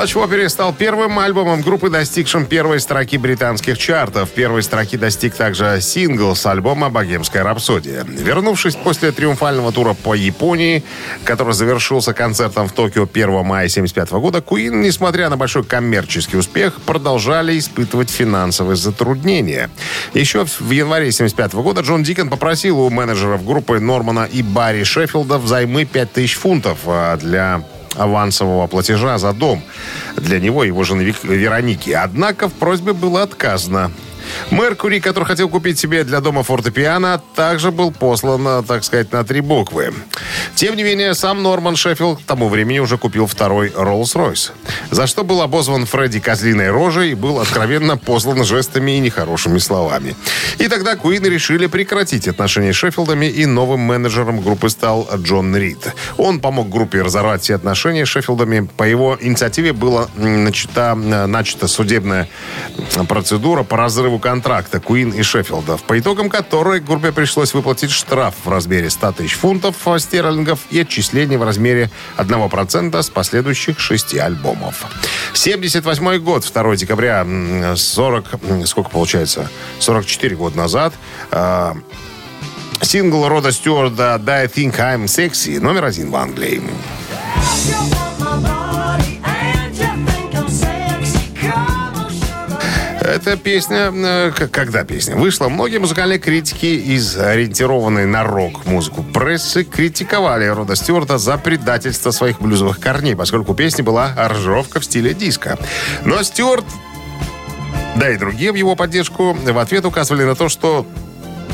«Ночь 0.03 0.17
в 0.17 0.19
опере» 0.19 0.49
стал 0.49 0.73
первым 0.73 1.17
альбомом 1.21 1.63
группы, 1.63 1.89
достигшим 1.89 2.47
первой 2.47 2.81
строки 2.81 3.17
британских 3.17 3.79
чартов. 3.79 4.31
Первой 4.31 4.65
строки 4.65 4.97
достиг 4.97 5.37
также 5.37 5.79
сингл 5.81 6.35
с 6.35 6.45
альбома 6.45 6.91
«Богемская 6.91 7.45
рапсодия». 7.45 8.03
Вернувшись 8.03 8.75
после 8.75 9.13
триумфального 9.13 9.71
тура 9.71 9.95
по 9.95 10.15
Японии, 10.15 10.83
который 11.23 11.55
завершился 11.55 12.15
концертом 12.15 12.67
в 12.67 12.73
Токио 12.73 13.05
1 13.05 13.29
мая 13.45 13.69
1975 13.69 14.11
года, 14.21 14.39
Queen, 14.39 14.81
несмотря 14.81 15.31
на 15.31 15.37
большой 15.37 15.63
коммерческий 15.63 16.37
успех, 16.37 16.81
продолжали 16.81 17.57
испытывать 17.57 18.11
финансовые 18.11 18.75
затруднения. 18.75 19.71
Еще 20.15 20.45
в 20.45 20.71
январе 20.73 21.11
1975 21.11 21.53
года 21.63 21.83
Джон 21.83 22.03
Дикон 22.03 22.29
попросил 22.29 22.81
у 22.81 22.91
менеджеров 22.91 23.45
группы 23.45 23.79
Нормана 23.79 24.29
и 24.33 24.43
Барри 24.43 24.83
Шеффилда 24.83 25.39
взаймы 25.39 25.85
5000 25.85 26.35
фунтов 26.35 26.79
а, 26.87 27.17
для 27.19 27.63
авансового 27.97 28.67
платежа 28.67 29.19
за 29.19 29.33
дом 29.33 29.63
для 30.17 30.41
него 30.41 30.65
и 30.65 30.69
его 30.69 30.85
жены 30.85 31.15
Вероники. 31.23 31.91
Однако 31.91 32.49
в 32.49 32.53
просьбе 32.53 32.93
было 32.93 33.23
отказано. 33.23 33.91
Меркури, 34.51 35.01
который 35.01 35.25
хотел 35.25 35.49
купить 35.49 35.79
себе 35.79 36.05
для 36.05 36.21
дома 36.21 36.43
фортепиано, 36.43 37.21
также 37.35 37.71
был 37.71 37.91
послан, 37.91 38.47
э, 38.47 38.63
так 38.67 38.85
сказать, 38.85 39.13
на 39.13 39.25
три 39.25 39.41
буквы. 39.41 39.93
Тем 40.55 40.77
не 40.77 40.83
менее, 40.83 41.15
сам 41.15 41.43
Норман 41.43 41.77
Шеффилд 41.77 42.21
к 42.21 42.25
тому 42.25 42.49
времени 42.49 42.79
уже 42.79 42.99
купил 42.99 43.27
второй 43.27 43.69
Роллс-Ройс. 43.69 44.53
За 44.91 45.07
что 45.07 45.25
был 45.25 45.43
обозван 45.43 45.87
Фредди 45.87 46.21
козлиной 46.21 46.71
рожей 46.71 47.13
и 47.13 47.15
был 47.15 47.41
откровенно 47.41 47.97
послан 47.97 48.45
жестами 48.45 48.93
и 48.93 49.01
нехорошими 49.01 49.59
словами. 49.59 50.15
И 50.59 50.69
тогда 50.69 50.97
Куин 50.97 51.25
решили 51.25 51.67
прекратить 51.67 52.29
отношения 52.29 52.73
с 52.73 52.77
Шеффилдами, 52.77 53.27
и 53.27 53.47
новым 53.47 53.81
менеджером 53.81 54.41
группы 54.41 54.69
стал 54.69 55.09
Джон 55.17 55.57
Рид. 55.57 55.93
Он 56.17 56.41
помог 56.41 56.69
группе 56.69 57.03
разорвать 57.03 57.43
все 57.43 57.55
отношения 57.55 58.07
с 58.07 58.09
Шеффилдами. 58.09 58.69
По 58.77 58.85
его 58.85 59.17
инициативе 59.21 59.73
была 59.73 60.09
начата, 60.17 60.97
э, 60.97 61.27
начата 61.27 61.69
судебная 61.69 62.29
процедура 63.09 63.63
по 63.63 63.77
разрыву 63.77 64.12
разрыву 64.13 64.19
контракта 64.19 64.81
Куин 64.81 65.11
и 65.11 65.23
Шеффилдов, 65.23 65.83
по 65.83 65.99
итогам 65.99 66.29
которой 66.29 66.81
группе 66.81 67.13
пришлось 67.13 67.55
выплатить 67.55 67.91
штраф 67.91 68.35
в 68.45 68.49
размере 68.49 68.91
100 68.91 69.13
тысяч 69.13 69.35
фунтов 69.35 69.77
стерлингов 69.99 70.61
и 70.71 70.81
отчисление 70.81 71.39
в 71.39 71.43
размере 71.43 71.91
1% 72.17 73.03
с 73.03 73.11
последующих 73.11 73.79
шести 73.81 74.19
альбомов. 74.19 74.87
78 75.33 76.19
год, 76.19 76.45
2 76.45 76.77
декабря, 76.77 77.21
м, 77.21 77.77
40, 77.77 78.25
м, 78.43 78.67
сколько 78.67 78.91
получается, 78.91 79.49
44 79.79 80.37
года 80.37 80.57
назад, 80.57 80.93
э, 81.31 81.73
сингл 82.83 83.29
Рода 83.29 83.53
Стюарда 83.53 84.15
«I 84.15 84.47
Think 84.47 84.77
I'm 84.79 85.05
Sexy» 85.05 85.61
номер 85.61 85.85
один 85.85 86.11
в 86.11 86.17
Англии. 86.17 86.61
Эта 93.13 93.37
песня, 93.37 93.93
э, 93.93 94.33
когда 94.51 94.85
песня 94.85 95.17
вышла, 95.17 95.51
многие 95.51 95.77
музыкальные 95.77 96.19
критики 96.19 96.65
из 96.65 97.15
ориентированной 97.19 98.07
на 98.07 98.25
рок-музыку 98.25 99.03
прессы 99.03 99.65
критиковали 99.65 100.47
Рода 100.47 100.77
Стюарта 100.77 101.19
за 101.19 101.37
предательство 101.37 102.11
своих 102.11 102.41
блюзовых 102.41 102.81
корней, 102.81 103.15
поскольку 103.15 103.53
у 103.53 103.55
песни 103.55 103.83
была 103.83 104.15
аранжировка 104.17 104.81
в 104.81 104.87
стиле 104.87 105.13
диско. 105.13 105.59
Но 106.07 106.23
Стюарт, 106.23 106.65
да 107.97 108.09
и 108.09 108.17
другие 108.17 108.51
в 108.51 108.55
его 108.55 108.77
поддержку, 108.77 109.35
в 109.35 109.59
ответ 109.59 109.85
указывали 109.85 110.25
на 110.25 110.35
то, 110.35 110.49
что 110.49 110.87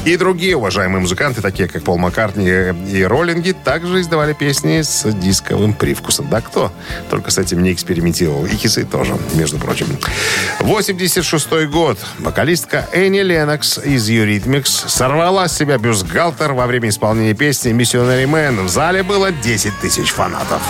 и 0.05 0.17
другие 0.17 0.57
уважаемые 0.57 1.01
музыканты, 1.01 1.43
такие 1.43 1.69
как 1.69 1.83
Пол 1.83 1.99
Маккартни 1.99 2.49
и 2.91 3.03
Роллинги, 3.03 3.53
также 3.53 4.01
издавали 4.01 4.33
песни 4.33 4.83
с 4.83 5.05
дисковым 5.13 5.73
привкусом. 5.75 6.29
Да 6.31 6.41
кто 6.41 6.73
только 7.11 7.31
с 7.31 7.39
этим 7.39 7.63
не 7.63 7.73
экспериментировал. 7.73 8.47
И 8.47 8.57
Кисы 8.57 8.85
тоже, 8.85 9.17
между 9.35 9.59
прочим. 9.59 9.87
86 10.61 11.69
год. 11.69 11.99
Вокалистка 12.19 12.89
Энни 12.93 13.21
Ленокс 13.21 13.79
из 13.79 14.09
Eurythmics 14.09 14.89
сорвала 14.89 15.49
с 15.49 15.57
себя 15.57 15.79
бюстгальтер 15.79 16.53
во 16.53 16.67
время 16.67 16.89
исполнения 16.89 17.35
песни 17.35 17.73
«Missionary 17.73 18.25
Man». 18.25 18.65
В 18.65 18.69
зале 18.69 19.03
было 19.03 19.31
10 19.33 19.79
тысяч 19.81 20.11
фанатов. 20.11 20.63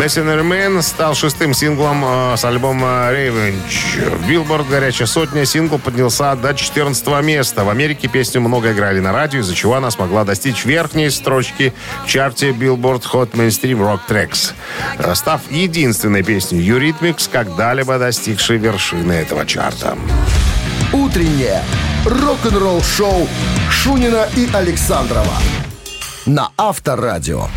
Missionary 0.00 0.42
Man 0.42 0.80
стал 0.80 1.14
шестым 1.14 1.52
синглом 1.52 2.02
э, 2.02 2.36
с 2.38 2.44
альбома 2.46 3.10
Revenge. 3.12 4.26
Billboard 4.26 4.66
«Горячая 4.66 5.06
сотня» 5.06 5.44
сингл 5.44 5.78
поднялся 5.78 6.34
до 6.36 6.54
14 6.54 7.06
места. 7.22 7.64
В 7.64 7.68
Америке 7.68 8.08
песню 8.08 8.40
много 8.40 8.72
играли 8.72 8.98
на 9.00 9.12
радио, 9.12 9.40
из-за 9.40 9.54
чего 9.54 9.74
она 9.74 9.90
смогла 9.90 10.24
достичь 10.24 10.64
верхней 10.64 11.10
строчки 11.10 11.74
в 12.06 12.08
чарте 12.08 12.48
Billboard 12.52 13.02
Hot 13.12 13.32
Mainstream 13.32 13.76
Rock 13.80 14.00
Tracks, 14.08 14.54
э, 14.96 15.14
став 15.14 15.42
единственной 15.50 16.22
песней 16.22 16.66
Eurythmics, 16.66 17.28
когда-либо 17.30 17.98
достигшей 17.98 18.56
вершины 18.56 19.12
этого 19.12 19.44
чарта. 19.44 19.98
Утреннее 20.94 21.62
рок-н-ролл-шоу 22.06 23.28
Шунина 23.70 24.26
и 24.34 24.48
Александрова 24.50 25.34
на 26.24 26.50
Авторадио. 26.56 27.48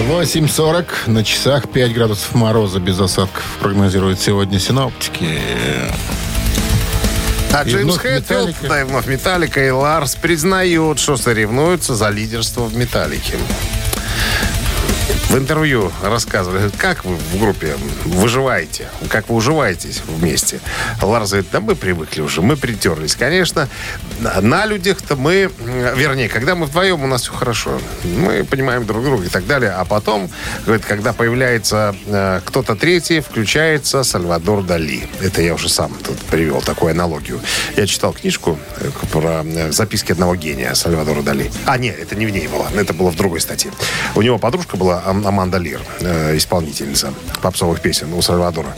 8.40 0.00 0.86
на 1.08 1.24
часах 1.24 1.68
5 1.68 1.92
градусов 1.92 2.34
мороза 2.34 2.80
без 2.80 2.98
осадков 3.00 3.44
прогнозируют 3.60 4.20
сегодня 4.20 4.58
синоптики. 4.58 5.38
А 7.52 7.64
И 7.64 7.70
Джеймс 7.70 7.96
Хэтфилд, 7.98 8.56
да 8.62 8.80
и 8.80 8.84
вновь 8.84 9.06
Металлика 9.06 9.64
и 9.64 9.70
Ларс 9.70 10.14
признают, 10.14 10.98
что 10.98 11.16
соревнуются 11.16 11.94
за 11.94 12.08
лидерство 12.08 12.62
в 12.62 12.76
Металлике. 12.76 13.34
В 15.30 15.38
интервью 15.38 15.92
рассказывали, 16.02 16.72
как 16.76 17.04
вы 17.04 17.14
в 17.14 17.38
группе 17.38 17.76
выживаете, 18.04 18.88
как 19.08 19.28
вы 19.28 19.36
уживаетесь 19.36 20.02
вместе. 20.04 20.58
Ларс 21.00 21.30
говорит, 21.30 21.48
да 21.52 21.60
мы 21.60 21.76
привыкли 21.76 22.20
уже, 22.20 22.42
мы 22.42 22.56
притерлись. 22.56 23.14
Конечно, 23.14 23.68
на- 24.18 24.66
людях-то 24.66 25.14
мы, 25.14 25.48
вернее, 25.94 26.28
когда 26.28 26.56
мы 26.56 26.66
вдвоем, 26.66 27.04
у 27.04 27.06
нас 27.06 27.22
все 27.22 27.32
хорошо. 27.32 27.80
Мы 28.02 28.42
понимаем 28.42 28.84
друг 28.84 29.04
друга 29.04 29.24
и 29.24 29.28
так 29.28 29.46
далее. 29.46 29.70
А 29.70 29.84
потом, 29.84 30.28
говорит, 30.66 30.84
когда 30.84 31.12
появляется 31.12 31.94
э, 32.06 32.40
кто-то 32.44 32.74
третий, 32.74 33.20
включается 33.20 34.02
Сальвадор 34.02 34.64
Дали. 34.64 35.08
Это 35.22 35.42
я 35.42 35.54
уже 35.54 35.68
сам 35.68 35.94
тут 35.94 36.18
привел 36.22 36.60
такую 36.60 36.90
аналогию. 36.90 37.40
Я 37.76 37.86
читал 37.86 38.12
книжку 38.14 38.58
э, 38.78 38.90
про 39.12 39.42
э, 39.44 39.70
записки 39.70 40.10
одного 40.10 40.34
гения 40.34 40.74
Сальвадора 40.74 41.22
Дали. 41.22 41.52
А, 41.66 41.78
нет, 41.78 41.96
это 42.00 42.16
не 42.16 42.26
в 42.26 42.30
ней 42.30 42.48
было. 42.48 42.68
Это 42.74 42.92
было 42.94 43.10
в 43.12 43.16
другой 43.16 43.40
статье. 43.40 43.70
У 44.16 44.22
него 44.22 44.36
подружка 44.38 44.76
была 44.76 45.00
Ам- 45.06 45.19
Аманда 45.26 45.58
Лир, 45.58 45.80
э, 46.00 46.36
исполнительница 46.36 47.12
попсовых 47.42 47.80
песен 47.80 48.12
у 48.14 48.22
Сальвадора. 48.22 48.74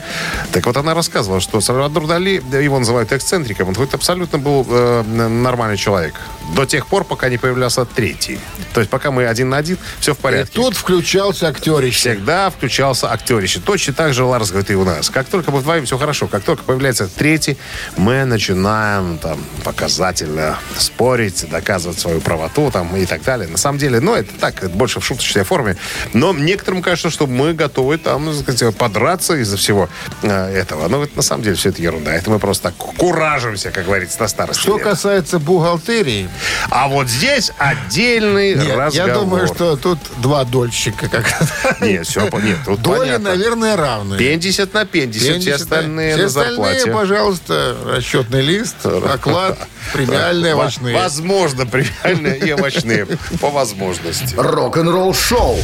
Так 0.52 0.66
вот, 0.66 0.76
она 0.76 0.94
рассказывала, 0.94 1.40
что 1.40 1.60
Сальвадор 1.60 2.06
Дали, 2.06 2.42
да, 2.50 2.58
его 2.58 2.78
называют 2.78 3.12
эксцентриком, 3.12 3.68
он 3.68 3.74
говорит, 3.74 3.94
абсолютно 3.94 4.38
был 4.38 4.66
э, 4.68 5.02
нормальный 5.02 5.76
человек. 5.76 6.14
До 6.54 6.66
тех 6.66 6.86
пор, 6.86 7.04
пока 7.04 7.28
не 7.28 7.38
появлялся 7.38 7.84
третий. 7.84 8.38
То 8.74 8.80
есть, 8.80 8.90
пока 8.90 9.10
мы 9.10 9.26
один 9.26 9.48
на 9.48 9.56
один, 9.58 9.78
все 10.00 10.14
в 10.14 10.18
И 10.18 10.22
порядке. 10.22 10.54
тут 10.54 10.76
включался 10.76 11.48
актерище. 11.48 11.96
Всегда 12.14 12.50
включался 12.50 13.10
актерище. 13.12 13.60
Точно 13.60 13.94
так 13.94 14.12
же 14.12 14.24
Ларс 14.24 14.50
говорит 14.50 14.70
и 14.70 14.74
у 14.74 14.84
нас. 14.84 15.08
Как 15.08 15.26
только 15.28 15.50
мы 15.50 15.60
вдвоем, 15.60 15.84
все 15.86 15.96
хорошо. 15.98 16.26
Как 16.26 16.42
только 16.42 16.62
появляется 16.64 17.06
третий, 17.08 17.56
мы 17.96 18.24
начинаем 18.24 19.18
там 19.18 19.38
показательно 19.64 20.58
спорить, 20.78 21.48
доказывать 21.50 21.98
свою 21.98 22.20
правоту 22.20 22.70
там 22.70 22.94
и 22.96 23.06
так 23.06 23.22
далее. 23.22 23.48
На 23.48 23.58
самом 23.58 23.78
деле, 23.78 24.00
ну, 24.00 24.14
это 24.14 24.32
так, 24.38 24.62
это 24.62 24.70
больше 24.70 25.00
в 25.00 25.04
шуточной 25.04 25.44
форме. 25.44 25.76
Но 26.12 26.31
некоторым 26.32 26.82
кажется, 26.82 27.10
что 27.10 27.26
мы 27.26 27.52
готовы 27.54 27.98
там, 27.98 28.26
так 28.44 28.54
сказать, 28.54 28.76
подраться 28.76 29.34
из-за 29.36 29.56
всего 29.56 29.88
э, 30.22 30.28
этого. 30.54 30.88
Но 30.88 31.02
это 31.04 31.16
на 31.16 31.22
самом 31.22 31.42
деле 31.44 31.56
все 31.56 31.70
это 31.70 31.82
ерунда. 31.82 32.12
Это 32.14 32.30
мы 32.30 32.38
просто 32.38 32.64
так 32.64 32.74
куражимся, 32.76 33.70
как 33.70 33.84
говорится, 33.86 34.20
на 34.20 34.28
старости. 34.28 34.60
Что 34.62 34.76
лет. 34.78 34.84
касается 34.86 35.38
бухгалтерии, 35.38 36.28
А 36.70 36.88
вот 36.88 37.08
здесь 37.08 37.52
отдельный 37.58 38.54
нет, 38.54 38.76
разговор. 38.76 39.08
я 39.08 39.14
думаю, 39.14 39.46
что 39.46 39.76
тут 39.76 39.98
два 40.18 40.44
дольщика. 40.44 41.08
Как 41.08 41.24
Нет, 41.80 42.06
все, 42.06 42.28
нет, 42.38 42.58
тут 42.64 42.80
Доли, 42.82 42.98
понятно. 43.00 43.30
наверное, 43.30 43.76
равные. 43.76 44.18
50 44.18 44.74
на 44.74 44.84
50, 44.84 45.20
все 45.22 45.32
70, 45.40 45.60
остальные 45.60 46.12
все 46.14 46.20
на 46.22 46.26
остальные, 46.26 46.56
зарплате. 46.56 46.90
пожалуйста, 46.92 47.76
расчетный 47.86 48.42
лист, 48.42 48.76
оклад, 48.84 49.58
премиальные, 49.92 50.54
Во- 50.54 50.62
овощные. 50.62 50.94
Возможно, 50.94 51.66
премиальные 51.66 52.38
и 52.38 52.52
овощные. 52.52 53.06
По 53.40 53.50
возможности. 53.50 54.34
Рок-н-ролл-шоу 54.36 55.58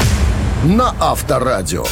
на 0.64 0.94
Авторадио. 1.00 1.84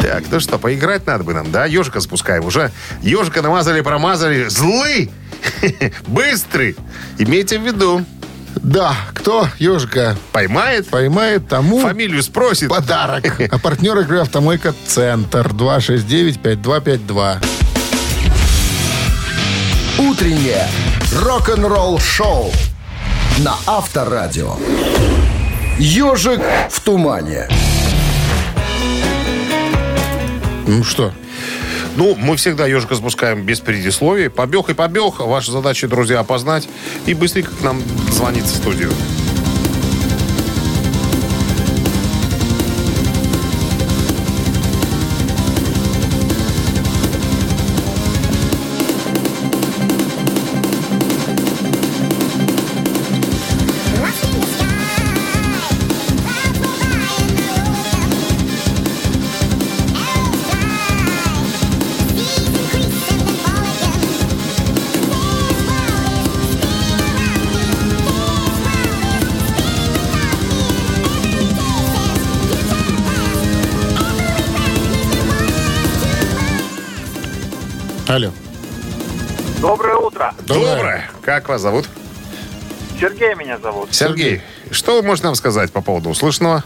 Так, 0.00 0.24
ну 0.30 0.40
что, 0.40 0.58
поиграть 0.58 1.06
надо 1.06 1.24
бы 1.24 1.32
нам, 1.34 1.50
да? 1.50 1.64
Ежика 1.64 2.00
спускаем 2.00 2.44
уже. 2.44 2.70
Ежика 3.02 3.40
намазали, 3.42 3.80
промазали. 3.80 4.48
Злый! 4.48 5.10
Быстрый! 6.06 6.76
Имейте 7.18 7.58
в 7.58 7.62
виду. 7.62 8.04
Да, 8.56 8.94
кто 9.14 9.48
ежика 9.58 10.16
Поймает, 10.32 10.88
поймает, 10.88 11.48
тому 11.48 11.80
фамилию 11.80 12.22
спросит. 12.22 12.68
подарок. 12.68 13.40
А 13.50 13.58
партнер 13.58 13.98
игры 13.98 14.20
«Автомойка 14.20 14.74
Центр» 14.86 15.48
269-5252. 15.48 17.44
Утреннее 19.98 20.68
рок-н-ролл-шоу 21.22 22.52
на 23.38 23.54
Авторадио. 23.66 24.56
Ежик 25.78 26.40
в 26.70 26.80
тумане. 26.80 27.48
Ну 30.66 30.84
что, 30.84 31.12
Ну, 31.96 32.14
мы 32.14 32.36
всегда 32.36 32.66
ежика 32.66 32.94
спускаем 32.94 33.42
без 33.42 33.60
предисловий. 33.60 34.30
Побег 34.30 34.68
и 34.68 34.74
побег. 34.74 35.18
Ваша 35.18 35.52
задача, 35.52 35.88
друзья, 35.88 36.20
опознать. 36.20 36.68
И 37.06 37.14
быстренько 37.14 37.50
к 37.50 37.60
нам 37.62 37.82
звонить 38.10 38.44
в 38.44 38.54
студию. 38.54 38.90
Доброе 79.64 79.96
утро. 79.96 80.34
Доброе. 80.42 81.08
Как 81.22 81.48
вас 81.48 81.62
зовут? 81.62 81.88
Сергей 83.00 83.34
меня 83.34 83.56
зовут. 83.56 83.94
Сергей. 83.94 84.42
Что 84.70 84.96
вы 84.96 85.02
можете 85.02 85.28
нам 85.28 85.34
сказать 85.36 85.72
по 85.72 85.80
поводу 85.80 86.10
услышанного? 86.10 86.62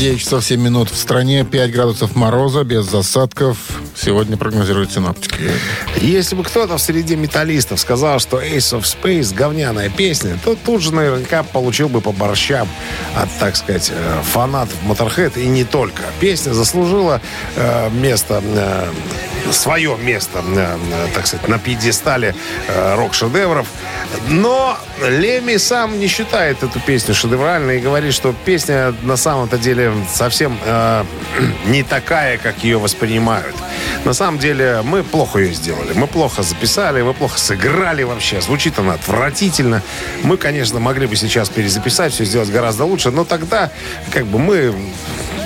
9 0.00 0.18
часов 0.18 0.44
7 0.44 0.60
минут 0.60 0.90
в 0.90 0.96
стране, 0.96 1.44
5 1.44 1.72
градусов 1.72 2.16
мороза, 2.16 2.64
без 2.64 2.84
засадков. 2.84 3.56
Сегодня 3.94 4.38
прогнозируют 4.38 4.92
синоптики. 4.92 5.50
Если 5.96 6.34
бы 6.34 6.42
кто-то 6.42 6.78
в 6.78 6.80
среде 6.80 7.16
металлистов 7.16 7.80
сказал, 7.80 8.18
что 8.18 8.40
Ace 8.40 8.78
of 8.78 8.82
Space 8.82 9.34
говняная 9.34 9.90
песня, 9.90 10.38
то 10.42 10.56
тут 10.56 10.80
же 10.80 10.94
наверняка 10.94 11.42
получил 11.42 11.90
бы 11.90 12.00
по 12.00 12.12
борщам 12.12 12.66
от, 13.14 13.28
так 13.38 13.56
сказать, 13.56 13.92
э, 13.94 14.22
фанатов 14.22 14.76
Motorhead 14.86 15.38
и 15.38 15.46
не 15.46 15.64
только. 15.64 16.02
Песня 16.18 16.52
заслужила 16.52 17.20
э, 17.56 17.90
место, 17.90 18.42
э, 18.42 18.88
свое 19.52 19.96
место, 19.96 20.42
э, 20.46 20.78
э, 20.92 21.08
так 21.14 21.26
сказать, 21.26 21.48
на 21.48 21.58
пьедестале 21.58 22.34
э, 22.68 22.94
рок-шедевров. 22.96 23.66
Но 24.28 24.76
Леми 25.02 25.56
сам 25.56 25.98
не 25.98 26.06
считает 26.06 26.62
эту 26.62 26.80
песню 26.80 27.14
шедевральной 27.14 27.78
и 27.78 27.80
говорит, 27.80 28.14
что 28.14 28.34
песня 28.44 28.94
на 29.02 29.16
самом-то 29.16 29.58
деле 29.58 29.92
совсем 30.12 30.58
э, 30.64 31.04
не 31.66 31.82
такая, 31.82 32.38
как 32.38 32.64
ее 32.64 32.78
воспринимают. 32.78 33.54
На 34.04 34.12
самом 34.12 34.38
деле 34.38 34.80
мы 34.82 35.02
плохо 35.02 35.38
ее 35.38 35.52
сделали. 35.54 35.92
Мы 35.94 36.06
плохо 36.06 36.42
записали, 36.42 37.02
мы 37.02 37.14
плохо 37.14 37.38
сыграли 37.38 38.02
вообще. 38.02 38.40
Звучит 38.40 38.78
она 38.78 38.94
отвратительно. 38.94 39.82
Мы, 40.22 40.36
конечно, 40.36 40.80
могли 40.80 41.06
бы 41.06 41.16
сейчас 41.16 41.48
перезаписать, 41.48 42.12
все 42.12 42.24
сделать 42.24 42.50
гораздо 42.50 42.84
лучше, 42.84 43.10
но 43.10 43.24
тогда 43.24 43.70
как 44.10 44.26
бы 44.26 44.38
мы 44.38 44.74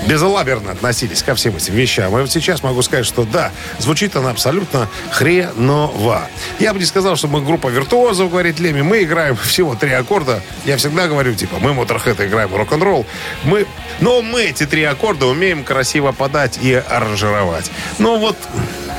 безалаберно 0.07 0.73
относились 0.73 1.23
ко 1.23 1.35
всем 1.35 1.57
этим 1.57 1.75
вещам. 1.75 2.17
И 2.17 2.21
вот 2.21 2.31
сейчас 2.31 2.63
могу 2.63 2.83
сказать, 2.83 3.07
что 3.07 3.25
да, 3.25 3.53
звучит 3.79 4.17
она 4.17 4.31
абсолютно 4.31 4.89
хреново. 5.11 6.29
Я 6.59 6.73
бы 6.73 6.79
не 6.79 6.85
сказал, 6.85 7.17
что 7.17 7.29
мы 7.29 7.41
группа 7.43 7.69
виртуозов, 7.69 8.31
говорит 8.31 8.59
Леми. 8.61 8.83
Мы 8.83 9.03
играем 9.03 9.37
всего 9.37 9.75
три 9.75 9.93
аккорда. 9.93 10.43
Я 10.65 10.77
всегда 10.77 11.09
говорю, 11.09 11.35
типа, 11.35 11.57
мы 11.61 11.71
Motorhead 11.71 12.27
играем 12.27 12.55
рок-н-ролл. 12.55 13.07
Мы... 13.45 13.67
Но 14.01 14.23
мы 14.23 14.43
эти 14.43 14.67
три 14.67 14.85
аккорда 14.85 15.27
умеем 15.27 15.65
красиво 15.65 16.13
подать 16.13 16.59
и 16.61 16.75
аранжировать. 16.75 17.71
Но 17.99 18.19
вот 18.19 18.37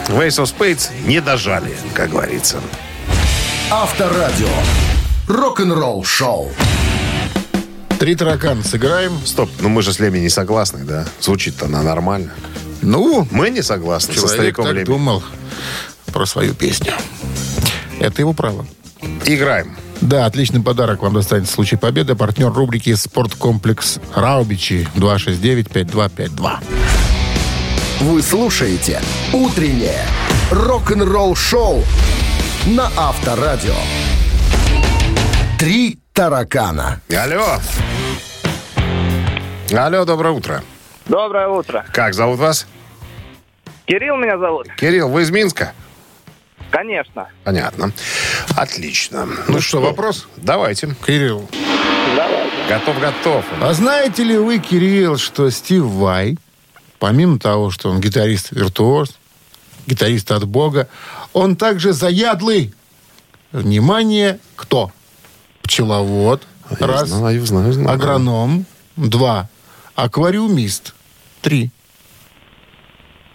в 0.08 0.20
Ace 0.20 0.44
of 0.44 0.54
Spades 0.56 0.90
не 1.06 1.22
дожали, 1.22 1.76
как 1.94 2.10
говорится. 2.10 2.60
Авторадио. 3.70 4.48
Рок-н-ролл-шоу. 5.28 6.52
Три 8.06 8.14
таракана 8.14 8.62
сыграем. 8.64 9.20
Стоп, 9.26 9.50
ну 9.62 9.70
мы 9.70 9.82
же 9.82 9.92
с 9.92 9.98
Леми 9.98 10.20
не 10.20 10.30
согласны, 10.30 10.84
да? 10.84 11.08
Звучит-то 11.20 11.66
она 11.66 11.82
нормально. 11.82 12.34
Ну, 12.84 13.28
Мы 13.32 13.50
не 13.50 13.64
согласны 13.64 14.14
со 14.14 14.20
человек 14.20 14.38
стариком 14.38 14.66
так 14.66 14.76
Леми. 14.76 14.86
думал 14.86 15.24
про 16.14 16.28
свою 16.28 16.54
песню. 16.54 16.94
Это 18.00 18.22
его 18.22 18.34
право. 18.34 18.68
Играем. 19.26 19.76
Да, 20.02 20.28
отличный 20.28 20.62
подарок 20.62 21.02
вам 21.02 21.16
достанется 21.16 21.54
в 21.54 21.56
случае 21.56 21.80
победы. 21.80 22.14
Партнер 22.14 22.54
рубрики 22.54 22.94
«Спорткомплекс 22.94 23.98
Раубичи» 24.14 24.88
269-5252. 24.94 26.60
Вы 28.02 28.22
слушаете 28.22 29.02
«Утреннее 29.34 30.06
рок-н-ролл-шоу» 30.52 31.84
на 32.68 32.92
Авторадио. 32.98 33.74
Три 35.58 35.98
таракана. 36.14 37.02
Алло. 37.10 37.60
Алло, 39.74 40.06
доброе 40.06 40.32
утро. 40.34 40.64
Доброе 41.08 41.48
утро. 41.48 41.86
Как 41.92 42.14
зовут 42.14 42.40
вас? 42.40 42.68
Кирилл 43.86 44.16
меня 44.18 44.38
зовут. 44.38 44.68
Кирилл, 44.78 45.10
вы 45.10 45.24
из 45.24 45.32
Минска? 45.32 45.74
Конечно. 46.70 47.28
Понятно. 47.44 47.92
Отлично. 48.56 49.28
Ну 49.48 49.60
что, 49.62 49.82
вопрос? 49.82 50.28
Давайте. 50.38 50.96
Кирилл. 51.06 51.50
Готов, 52.70 53.00
готов. 53.00 53.46
А 53.62 53.74
знаете 53.74 54.24
ли 54.24 54.38
вы, 54.38 54.60
Кирилл, 54.60 55.18
что 55.18 55.50
Стив 55.50 55.84
Вай, 55.84 56.38
помимо 57.00 57.38
того, 57.40 57.70
что 57.70 57.90
он 57.90 58.00
гитарист-виртуоз, 58.02 59.18
гитарист 59.88 60.32
от 60.32 60.46
Бога, 60.46 60.88
он 61.34 61.56
также 61.56 61.94
заядлый. 61.94 62.74
Внимание, 63.52 64.40
кто? 64.56 64.92
Пчеловод. 65.62 66.44
Я 66.80 66.88
Раз. 66.88 67.10
знаю, 67.10 67.46
знаю, 67.46 67.74
знаю. 67.74 67.90
Агроном. 67.92 68.66
Два. 68.96 69.48
Аквариумист. 69.96 70.94
Три. 71.42 71.72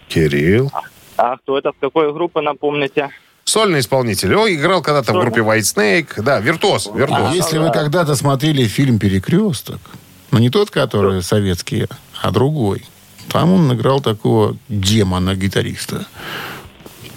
Кирилл. 0.07 0.71
А 1.17 1.37
кто 1.37 1.57
это? 1.57 1.71
С 1.71 1.75
какой 1.79 2.13
группы, 2.13 2.41
напомните? 2.41 3.09
Сольный 3.45 3.79
исполнитель. 3.79 4.35
Он 4.35 4.47
играл 4.49 4.81
когда-то 4.81 5.13
в 5.13 5.19
группе 5.19 5.41
White 5.41 5.61
Snake. 5.61 6.21
Да, 6.21 6.39
виртуоз. 6.39 6.87
А 6.87 6.97
Виртуоз. 6.97 7.33
если 7.33 7.57
вы 7.57 7.71
когда-то 7.71 8.15
смотрели 8.15 8.65
фильм 8.65 8.99
«Перекресток», 8.99 9.79
но 10.29 10.39
не 10.39 10.49
тот, 10.49 10.69
который 10.69 11.23
советский, 11.23 11.87
а 12.21 12.31
другой, 12.31 12.85
там 13.29 13.51
он 13.51 13.73
играл 13.73 13.99
такого 13.99 14.55
демона-гитариста. 14.69 16.05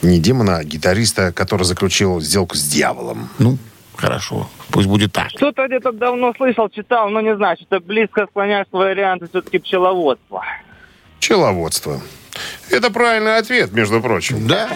Не 0.02 0.18
демона, 0.18 0.58
а 0.58 0.64
гитариста, 0.64 1.32
который 1.32 1.64
заключил 1.64 2.20
сделку 2.20 2.56
с 2.56 2.62
дьяволом. 2.64 3.28
Ну, 3.38 3.58
хорошо, 3.96 4.48
пусть 4.70 4.88
будет 4.88 5.12
так. 5.12 5.30
Что-то 5.30 5.66
где-то 5.66 5.92
давно 5.92 6.32
слышал, 6.36 6.68
читал, 6.68 7.08
но 7.10 7.20
не 7.20 7.34
знаю, 7.36 7.56
что-то 7.56 7.80
близко 7.80 8.26
склоняюсь 8.30 8.66
к 8.70 8.74
варианту 8.74 9.28
все-таки 9.28 9.58
пчеловодства. 9.58 10.44
Пчеловодство. 11.20 12.00
Это 12.70 12.90
правильный 12.90 13.36
ответ, 13.36 13.72
между 13.72 14.00
прочим. 14.00 14.46
Да, 14.48 14.68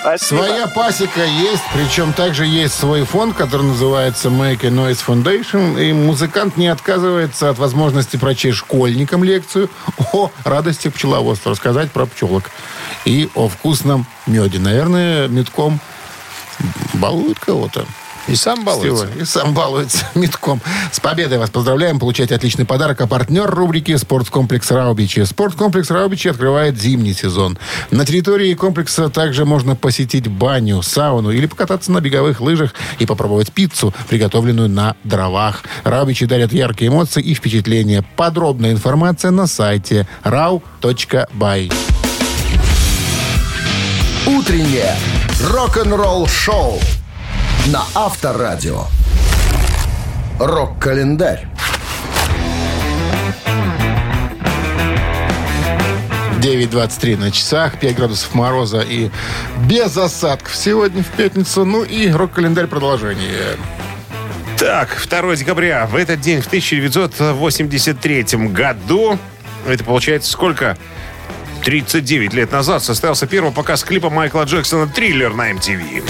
Спасибо. 0.00 0.38
своя 0.42 0.66
пасека 0.68 1.24
есть, 1.24 1.62
причем 1.74 2.12
также 2.12 2.46
есть 2.46 2.74
свой 2.74 3.04
фонд, 3.04 3.34
который 3.34 3.62
называется 3.62 4.28
Make 4.28 4.64
a 4.64 4.70
Noise 4.70 5.04
Foundation, 5.06 5.82
и 5.82 5.92
музыкант 5.92 6.56
не 6.56 6.68
отказывается 6.68 7.50
от 7.50 7.58
возможности 7.58 8.16
прочесть 8.16 8.58
школьникам 8.58 9.24
лекцию 9.24 9.68
о 10.12 10.30
радости 10.44 10.88
пчеловодства, 10.88 11.52
рассказать 11.52 11.90
про 11.90 12.06
пчелок 12.06 12.44
и 13.04 13.28
о 13.34 13.48
вкусном 13.48 14.06
меде. 14.26 14.58
Наверное, 14.58 15.26
медком 15.26 15.80
балует 16.94 17.38
кого-то. 17.38 17.86
И 18.30 18.36
сам 18.36 18.64
балуется. 18.64 19.06
Всего. 19.06 19.22
И 19.22 19.24
сам 19.24 19.54
балуется 19.54 20.06
метком. 20.14 20.60
С 20.92 21.00
победой 21.00 21.38
вас 21.38 21.50
поздравляем. 21.50 21.98
Получайте 21.98 22.36
отличный 22.36 22.64
подарок. 22.64 23.00
А 23.00 23.06
партнер 23.08 23.50
рубрики 23.50 23.96
«Спорткомплекс 23.96 24.70
Раубичи». 24.70 25.24
Спорткомплекс 25.24 25.90
Раубичи 25.90 26.28
открывает 26.28 26.80
зимний 26.80 27.12
сезон. 27.12 27.58
На 27.90 28.06
территории 28.06 28.54
комплекса 28.54 29.08
также 29.08 29.44
можно 29.44 29.74
посетить 29.74 30.28
баню, 30.28 30.80
сауну 30.82 31.32
или 31.32 31.46
покататься 31.46 31.90
на 31.90 32.00
беговых 32.00 32.40
лыжах 32.40 32.74
и 33.00 33.06
попробовать 33.06 33.52
пиццу, 33.52 33.92
приготовленную 34.08 34.68
на 34.68 34.94
дровах. 35.02 35.64
Раубичи 35.82 36.26
дарят 36.26 36.52
яркие 36.52 36.90
эмоции 36.90 37.22
и 37.22 37.34
впечатления. 37.34 38.04
Подробная 38.16 38.70
информация 38.70 39.32
на 39.32 39.48
сайте 39.48 40.06
rau.by. 40.22 41.72
Утреннее 44.26 44.96
рок-н-ролл-шоу 45.42 46.78
на 47.66 47.84
Авторадио. 47.94 48.86
Рок-календарь. 50.38 51.46
9.23 56.40 57.18
на 57.18 57.30
часах, 57.30 57.78
5 57.78 57.96
градусов 57.96 58.34
мороза 58.34 58.80
и 58.80 59.10
без 59.66 59.94
осадков 59.96 60.56
сегодня 60.56 61.02
в 61.02 61.08
пятницу. 61.08 61.66
Ну 61.66 61.82
и 61.84 62.10
рок-календарь 62.10 62.66
продолжение. 62.66 63.56
Так, 64.56 64.88
2 65.08 65.36
декабря. 65.36 65.86
В 65.86 65.96
этот 65.96 66.20
день, 66.20 66.40
в 66.40 66.46
1983 66.46 68.24
году, 68.48 69.18
это 69.68 69.84
получается 69.84 70.32
сколько? 70.32 70.78
39 71.62 72.32
лет 72.32 72.52
назад 72.52 72.82
состоялся 72.82 73.26
первый 73.26 73.52
показ 73.52 73.84
клипа 73.84 74.08
Майкла 74.08 74.44
Джексона 74.44 74.86
«Триллер» 74.86 75.34
на 75.34 75.50
MTV. 75.52 76.02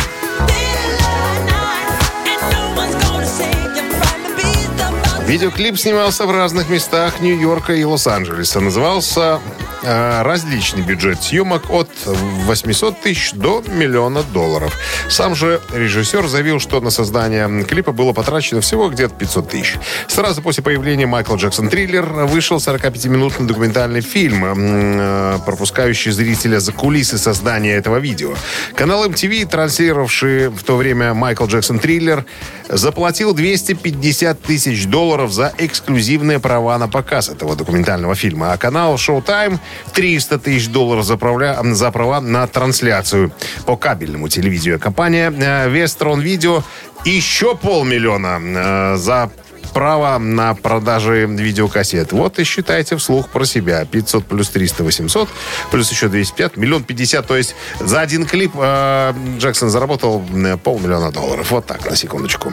Видеоклип 5.30 5.78
снимался 5.78 6.26
в 6.26 6.32
разных 6.32 6.68
местах 6.68 7.20
Нью-Йорка 7.20 7.72
и 7.74 7.84
Лос-Анджелеса. 7.84 8.58
Назывался 8.58 9.38
«Различный 9.82 10.82
бюджет 10.82 11.22
съемок 11.22 11.70
от 11.70 11.88
800 12.04 13.00
тысяч 13.00 13.32
до 13.32 13.62
миллиона 13.66 14.22
долларов». 14.22 14.76
Сам 15.08 15.34
же 15.34 15.60
режиссер 15.72 16.26
заявил, 16.26 16.60
что 16.60 16.80
на 16.80 16.90
создание 16.90 17.64
клипа 17.64 17.92
было 17.92 18.12
потрачено 18.12 18.60
всего 18.60 18.88
где-то 18.88 19.14
500 19.14 19.48
тысяч. 19.48 19.76
Сразу 20.08 20.42
после 20.42 20.62
появления 20.62 21.06
Майкла 21.06 21.36
Джексон 21.36 21.68
«Триллер» 21.68 22.04
вышел 22.04 22.58
45-минутный 22.58 23.46
документальный 23.46 24.00
фильм, 24.00 24.44
э, 24.44 25.38
пропускающий 25.44 26.12
зрителя 26.12 26.60
за 26.60 26.72
кулисы 26.72 27.18
создания 27.18 27.74
этого 27.74 27.98
видео. 27.98 28.34
Канал 28.74 29.06
MTV, 29.06 29.46
транслировавший 29.46 30.48
в 30.48 30.62
то 30.62 30.76
время 30.76 31.14
Майкл 31.14 31.46
Джексон 31.46 31.78
«Триллер», 31.78 32.24
заплатил 32.68 33.34
250 33.34 34.40
тысяч 34.42 34.86
долларов 34.86 35.32
за 35.32 35.52
эксклюзивные 35.58 36.38
права 36.38 36.78
на 36.78 36.88
показ 36.88 37.28
этого 37.28 37.56
документального 37.56 38.14
фильма. 38.14 38.52
А 38.52 38.56
канал 38.56 38.94
Showtime 38.94 39.58
300 39.92 40.38
тысяч 40.38 40.68
долларов 40.68 41.04
за, 41.04 41.16
правля... 41.16 41.58
за 41.62 41.90
права 41.90 42.20
на 42.20 42.46
трансляцию 42.46 43.32
по 43.66 43.76
кабельному 43.76 44.28
телевидению. 44.28 44.78
Компания 44.78 45.30
э, 45.30 45.68
Вестрон 45.70 46.20
Видео 46.20 46.62
еще 47.04 47.56
полмиллиона 47.56 48.40
э, 48.40 48.96
за 48.96 49.30
право 49.70 50.18
на 50.18 50.54
продажи 50.54 51.26
видеокассет. 51.26 52.12
Вот 52.12 52.38
и 52.38 52.44
считайте 52.44 52.96
вслух 52.96 53.28
про 53.28 53.44
себя. 53.44 53.84
500 53.84 54.26
плюс 54.26 54.48
300, 54.50 54.84
800, 54.84 55.28
плюс 55.70 55.90
еще 55.90 56.08
205, 56.08 56.56
миллион 56.56 56.84
50. 56.84 57.26
То 57.26 57.36
есть 57.36 57.54
за 57.80 58.00
один 58.00 58.26
клип 58.26 58.52
э, 58.56 59.12
Джексон 59.38 59.70
заработал 59.70 60.24
полмиллиона 60.62 61.10
долларов. 61.12 61.50
Вот 61.50 61.66
так, 61.66 61.88
на 61.88 61.96
секундочку. 61.96 62.52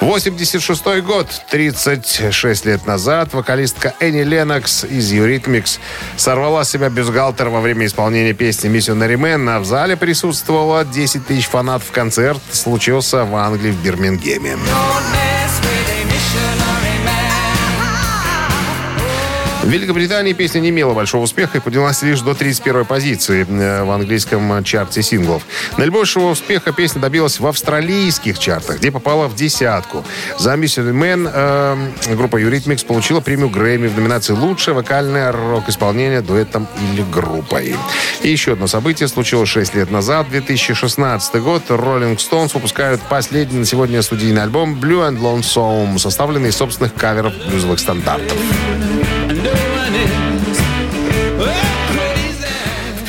86 0.00 1.02
год, 1.02 1.26
36 1.50 2.66
лет 2.66 2.86
назад, 2.86 3.34
вокалистка 3.34 3.94
Энни 4.00 4.22
Ленокс 4.22 4.84
из 4.84 5.12
Eurythmics 5.12 5.78
сорвала 6.16 6.64
себя 6.64 6.88
бюстгальтер 6.88 7.48
во 7.48 7.60
время 7.60 7.86
исполнения 7.86 8.32
песни 8.32 8.70
«Missionary 8.70 9.16
Man», 9.16 9.48
а 9.48 9.60
в 9.60 9.64
зале 9.64 9.96
присутствовало 9.96 10.84
10 10.84 11.26
тысяч 11.26 11.46
фанатов. 11.46 11.90
Концерт 11.90 12.40
случился 12.52 13.24
в 13.24 13.34
Англии, 13.36 13.70
в 13.70 13.82
Бирмингеме. 13.82 14.56
В 19.70 19.72
Великобритании 19.72 20.32
песня 20.32 20.58
не 20.58 20.70
имела 20.70 20.94
большого 20.94 21.22
успеха 21.22 21.58
и 21.58 21.60
поднялась 21.60 22.02
лишь 22.02 22.20
до 22.22 22.34
31 22.34 22.84
позиции 22.86 23.46
э, 23.48 23.84
в 23.84 23.90
английском 23.92 24.64
чарте 24.64 25.00
синглов. 25.00 25.44
Наибольшего 25.76 26.30
успеха 26.30 26.72
песня 26.72 27.00
добилась 27.00 27.38
в 27.38 27.46
австралийских 27.46 28.40
чартах, 28.40 28.78
где 28.78 28.90
попала 28.90 29.28
в 29.28 29.36
десятку. 29.36 30.04
За 30.40 30.54
Mission 30.54 30.90
Man 30.92 31.30
э, 31.32 32.16
группа 32.16 32.42
Eurythmics 32.42 32.84
получила 32.84 33.20
премию 33.20 33.48
Грэмми 33.48 33.86
в 33.86 33.94
номинации 33.96 34.32
«Лучшее 34.32 34.74
вокальное 34.74 35.30
рок-исполнение 35.30 36.20
дуэтом 36.20 36.66
или 36.92 37.02
группой». 37.02 37.76
И 38.22 38.28
еще 38.28 38.54
одно 38.54 38.66
событие 38.66 39.06
случилось 39.06 39.50
6 39.50 39.76
лет 39.76 39.92
назад, 39.92 40.28
2016 40.30 41.36
год. 41.36 41.62
Rolling 41.68 42.16
Stones 42.16 42.50
выпускают 42.54 43.00
последний 43.02 43.60
на 43.60 43.64
сегодня 43.64 44.02
студийный 44.02 44.42
альбом 44.42 44.74
Blue 44.74 45.08
and 45.08 45.20
Lonesome, 45.20 45.96
составленный 46.00 46.48
из 46.48 46.56
собственных 46.56 46.92
каверов 46.94 47.34
блюзовых 47.46 47.78
стандартов. 47.78 48.36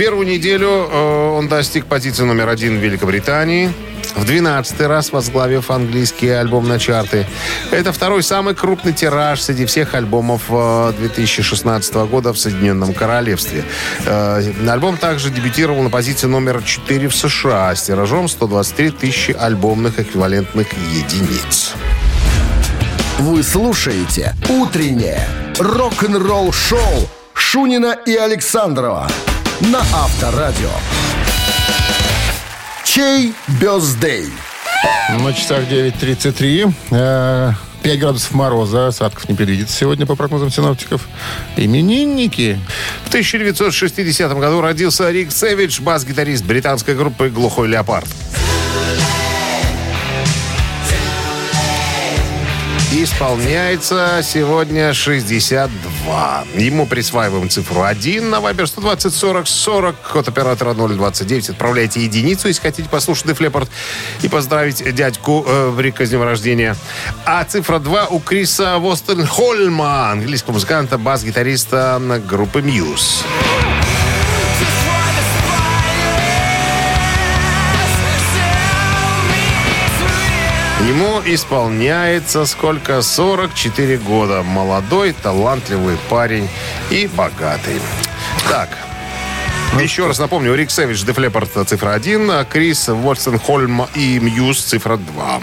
Первую 0.02 0.26
неделю 0.26 0.90
э, 0.92 1.30
он 1.38 1.48
достиг 1.48 1.86
позиции 1.86 2.24
номер 2.24 2.50
один 2.50 2.80
в 2.80 2.84
Великобритании. 2.84 3.72
В 4.16 4.26
12 4.26 4.82
раз 4.82 5.12
возглавив 5.12 5.70
английский 5.70 6.30
альбом 6.30 6.68
на 6.68 6.80
чарты. 6.80 7.28
Это 7.70 7.94
второй 7.94 8.24
самый 8.24 8.56
крупный 8.56 8.94
тираж 8.94 9.40
среди 9.40 9.68
всех 9.68 9.94
альбомов 9.94 10.46
э, 10.50 10.94
2016 10.98 11.94
года 12.10 12.34
в 12.34 12.40
Соединенном 12.40 12.96
Королевстве. 12.96 13.64
Э, 14.08 14.42
альбом 14.68 14.98
также 14.98 15.30
дебютировал 15.30 15.84
на 15.84 15.92
позиции 15.92 16.26
номер 16.26 16.64
4 16.64 17.08
в 17.08 17.16
США 17.16 17.76
с 17.76 17.84
тиражом 17.84 18.28
123 18.28 18.90
тысячи 18.90 19.34
альбомных 19.40 20.00
эквивалентных 20.00 20.66
единиц. 20.74 21.74
Вы 23.20 23.44
слушаете 23.44 24.34
«Утреннее 24.50 25.28
рок-н-ролл-шоу» 25.60 27.08
Шунина 27.36 27.96
и 28.08 28.16
Александрова 28.16 29.08
на 29.62 29.80
Авторадио. 29.94 30.70
Чей 32.84 33.34
бездей? 33.60 34.30
На 35.20 35.34
часах 35.34 35.66
9.33. 35.66 36.74
Э, 36.92 37.54
5 37.84 38.00
градусов 38.00 38.32
мороза. 38.34 38.88
Осадков 38.88 39.30
не 39.30 39.36
предвидится 39.36 39.78
сегодня 39.78 40.06
по 40.06 40.16
прогнозам 40.16 40.50
синоптиков. 40.50 41.08
Именинники. 41.58 42.60
В 43.06 43.10
1960 43.10 44.34
году 44.40 44.62
родился 44.62 45.12
Рик 45.12 45.32
Сэвидж, 45.32 45.82
бас-гитарист 45.82 46.44
британской 46.44 46.96
группы 46.96 47.30
«Глухой 47.30 47.68
леопард». 47.68 48.08
Исполняется 52.92 54.22
сегодня 54.24 54.94
62. 54.94 55.91
Ему 56.56 56.86
присваиваем 56.86 57.50
цифру 57.50 57.84
1 57.84 58.30
на 58.30 58.40
Вайбер 58.40 58.68
120 58.68 59.14
40 59.14 59.48
40. 59.48 59.96
Код 60.14 60.28
оператора 60.28 60.74
029. 60.74 61.50
Отправляйте 61.50 62.04
единицу, 62.04 62.48
если 62.48 62.62
хотите 62.62 62.90
послушать 62.90 63.28
Деф 63.28 63.40
Леппорт 63.40 63.70
и 64.22 64.28
поздравить 64.28 64.94
дядьку 64.94 65.46
э, 65.48 65.76
Рика 65.80 66.06
с 66.06 66.10
днем 66.10 66.24
рождения. 66.24 66.76
А 67.26 67.44
цифра 67.44 67.80
2 67.80 68.08
у 68.08 68.20
Криса 68.20 68.78
Востенхольма, 68.80 70.12
английского 70.12 70.54
музыканта, 70.54 70.98
бас-гитариста 70.98 72.02
группы 72.28 72.62
Muse. 72.62 73.24
Исполняется 81.26 82.46
сколько? 82.46 83.02
44 83.02 83.98
года. 83.98 84.42
Молодой, 84.44 85.14
талантливый 85.14 85.98
парень 86.10 86.50
и 86.90 87.08
богатый. 87.08 87.80
Так, 88.50 88.70
еще 89.80 90.08
раз 90.08 90.20
напомню, 90.20 90.54
Рик 90.56 90.70
Сэвидж, 90.72 91.06
Деф 91.06 91.18
Леппорт, 91.18 91.52
цифра 91.68 91.94
1, 91.94 92.30
а 92.32 92.46
Крис 92.46 92.88
Вольстенхольм 92.88 93.88
и 93.96 94.20
Мьюз, 94.20 94.62
цифра 94.62 94.98
2. 94.98 95.42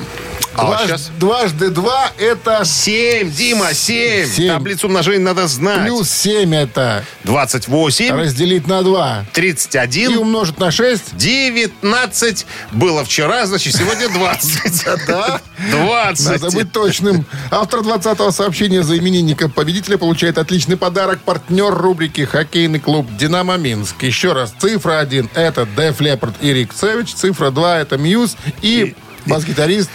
А 0.59 0.64
Дваж- 0.66 0.86
сейчас... 0.86 1.11
Дважды 1.18 1.70
два 1.70 2.11
это 2.18 2.64
7, 2.64 3.30
Дима, 3.30 3.72
7. 3.72 4.26
Семь. 4.26 4.48
Таблицу 4.48 4.88
умножения 4.88 5.20
надо 5.20 5.46
знать. 5.46 5.84
плюс 5.84 6.11
7 6.11 6.52
это 6.54 7.04
28, 7.24 8.11
разделить 8.14 8.66
на 8.66 8.82
2. 8.82 9.26
И 9.28 9.34
31, 9.34 10.18
умножить 10.18 10.59
на 10.59 10.70
6. 10.72 11.16
19. 11.16 12.46
Было 12.72 13.04
вчера, 13.04 13.46
значит, 13.46 13.76
сегодня 13.76 14.09
20. 14.12 14.84
Да. 15.06 15.40
20. 15.70 16.26
Надо 16.26 16.50
быть 16.56 16.72
точным. 16.72 17.24
Автор 17.50 17.80
20-го 17.80 18.30
сообщения 18.32 18.82
за 18.82 18.98
именинника 18.98 19.48
победителя 19.48 19.96
получает 19.96 20.38
отличный 20.38 20.76
подарок. 20.76 21.20
Партнер 21.20 21.72
рубрики 21.72 22.24
«Хоккейный 22.24 22.80
клуб 22.80 23.06
«Динамо 23.16 23.56
Минск». 23.56 24.02
Еще 24.02 24.32
раз, 24.32 24.52
цифра 24.59 24.98
1– 24.98 25.30
это 25.34 25.66
Деф 25.76 26.00
Леппорт 26.00 26.34
и 26.40 26.52
Рик 26.52 26.72
Севич. 26.78 27.14
Цифра 27.14 27.50
2– 27.50 27.78
это 27.80 27.96
Мьюз 27.98 28.36
и, 28.62 28.94
бас-гитарист 29.26 29.90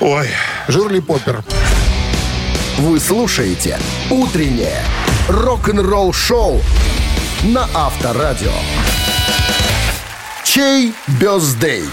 Ой, 0.00 0.28
Жирли 0.68 1.00
Поппер. 1.00 1.42
Вы 2.78 3.00
слушаете 3.00 3.80
«Утреннее 4.10 4.80
рок-н-ролл-шоу» 5.28 6.60
на 7.42 7.68
Авторадио. 7.74 8.52
Чей 10.44 10.94
birthday? 11.20 11.84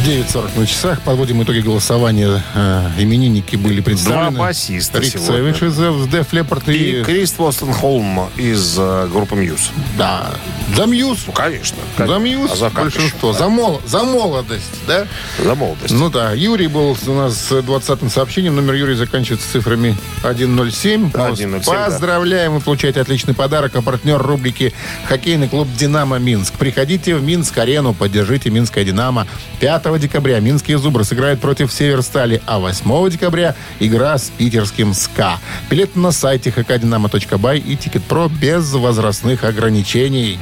9.40 0.00 0.58
на 0.58 0.66
часах. 0.66 1.00
Подводим 1.02 1.42
итоги 1.42 1.60
голосования. 1.60 2.42
Э, 2.54 2.88
именинники 2.98 3.56
были 3.56 3.80
представлены. 3.80 4.30
Два 4.30 4.46
басиста 4.46 4.98
Рик 4.98 5.12
сегодня. 5.12 5.50
Из 5.50 5.78
Def 6.08 6.30
Leppard 6.30 6.72
и 6.72 7.00
и... 7.00 7.04
Крист 7.04 7.36
Холм 7.36 8.30
из 8.36 8.76
э, 8.78 9.08
группы 9.12 9.34
Muse. 9.36 9.70
Да. 9.98 10.30
За 10.74 10.86
Muse. 10.86 11.24
Ну, 11.26 11.32
конечно. 11.32 11.76
За 11.98 12.18
Muse 12.18 12.52
А 12.52 12.56
за 12.56 12.70
как 12.70 12.84
большинство. 12.84 13.30
еще? 13.30 13.38
За, 13.38 13.48
мол- 13.48 13.82
за 13.86 14.02
молодость, 14.02 14.64
да? 14.86 15.06
За 15.38 15.54
молодость. 15.54 15.92
Ну 15.92 16.08
да, 16.08 16.32
Юрий 16.32 16.68
был 16.68 16.96
у 17.06 17.12
нас 17.12 17.36
с 17.36 17.52
20-м 17.52 18.08
сообщением. 18.10 18.56
Номер 18.56 18.74
Юрия 18.74 18.96
заканчивается 18.96 19.50
цифрами 19.52 19.96
107. 20.20 21.00
Мы 21.02 21.10
вас 21.10 21.38
107, 21.38 21.62
да. 21.64 21.84
Поздравляем, 21.86 22.54
вы 22.54 22.60
получаете 22.60 23.00
отличный 23.00 23.34
подарок. 23.34 23.76
А 23.76 23.82
партнер 23.82 24.18
рубрики 24.18 24.72
«Хоккейный 25.06 25.48
клуб 25.48 25.68
«Динамо 25.76 26.18
Минск». 26.18 26.54
Приходите 26.54 27.14
в 27.16 27.22
Минск-арену, 27.22 27.92
поддержите 27.92 28.50
«Минское 28.50 28.84
Динамо». 28.84 29.26
5 29.60 29.89
декабря 29.98 30.40
«Минские 30.40 30.78
зубры» 30.78 31.04
сыграют 31.04 31.40
против 31.40 31.72
«Северстали», 31.72 32.40
а 32.46 32.58
8 32.58 33.10
декабря 33.10 33.54
игра 33.78 34.16
с 34.16 34.30
питерским 34.30 34.94
«СКА». 34.94 35.38
Билет 35.70 35.96
на 35.96 36.12
сайте 36.12 36.50
hkdinamo.by 36.50 37.58
и 37.58 37.76
«Ticket.Pro» 37.76 38.28
без 38.28 38.72
возрастных 38.72 39.44
ограничений. 39.44 40.38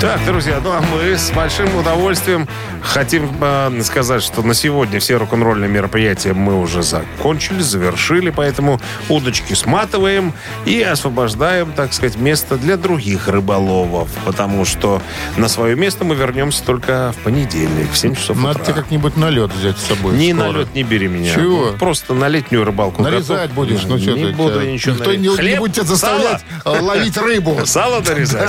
Так, 0.00 0.22
друзья, 0.26 0.60
ну 0.62 0.72
а 0.72 0.80
мы 0.82 1.16
с 1.16 1.30
большим 1.30 1.74
удовольствием 1.74 2.46
хотим 2.82 3.30
э, 3.40 3.80
сказать, 3.82 4.22
что 4.22 4.42
на 4.42 4.52
сегодня 4.52 5.00
все 5.00 5.16
рок-н-ролльные 5.16 5.70
мероприятия 5.70 6.34
мы 6.34 6.60
уже 6.60 6.82
закончили, 6.82 7.60
завершили, 7.62 8.28
поэтому 8.30 8.78
удочки 9.08 9.54
сматываем 9.54 10.34
и 10.66 10.82
освобождаем, 10.82 11.72
так 11.72 11.94
сказать, 11.94 12.16
место 12.18 12.56
для 12.58 12.76
других 12.76 13.28
рыболовов, 13.28 14.10
потому 14.26 14.66
что 14.66 15.00
на 15.38 15.48
свое 15.48 15.74
место 15.76 16.04
мы 16.04 16.14
вернемся 16.14 16.62
только 16.62 17.14
в 17.18 17.22
понедельник 17.24 17.90
в 17.90 17.96
7 17.96 18.14
часов 18.14 18.36
Надо 18.36 18.50
утра. 18.60 18.64
тебе 18.64 18.74
как-нибудь 18.74 19.16
на 19.16 19.30
лед 19.30 19.50
взять 19.54 19.78
с 19.78 19.84
собой. 19.86 20.14
Ни 20.14 20.32
скоро. 20.32 20.52
на 20.52 20.58
лед 20.58 20.74
не 20.74 20.82
бери 20.82 21.08
меня. 21.08 21.34
Чего? 21.34 21.72
Просто 21.78 22.12
на 22.12 22.28
летнюю 22.28 22.64
рыбалку. 22.64 23.02
Нарезать 23.02 23.50
готов. 23.50 23.54
будешь, 23.54 23.82
ну 23.84 23.96
что 23.98 24.12
Не 24.12 24.26
ты? 24.26 24.32
буду 24.32 24.52
тебя- 24.56 24.62
я 24.62 24.72
ничего 24.72 24.94
Никто 24.94 25.10
не, 25.12 25.16
нарезать. 25.18 25.38
не 25.38 25.42
Хлеб? 25.48 25.58
будет 25.58 25.72
тебя 25.74 25.84
заставлять 25.86 26.44
э, 26.64 26.68
ловить 26.80 27.16
рыбу. 27.16 27.60
Сало 27.64 28.00
нарезать? 28.06 28.48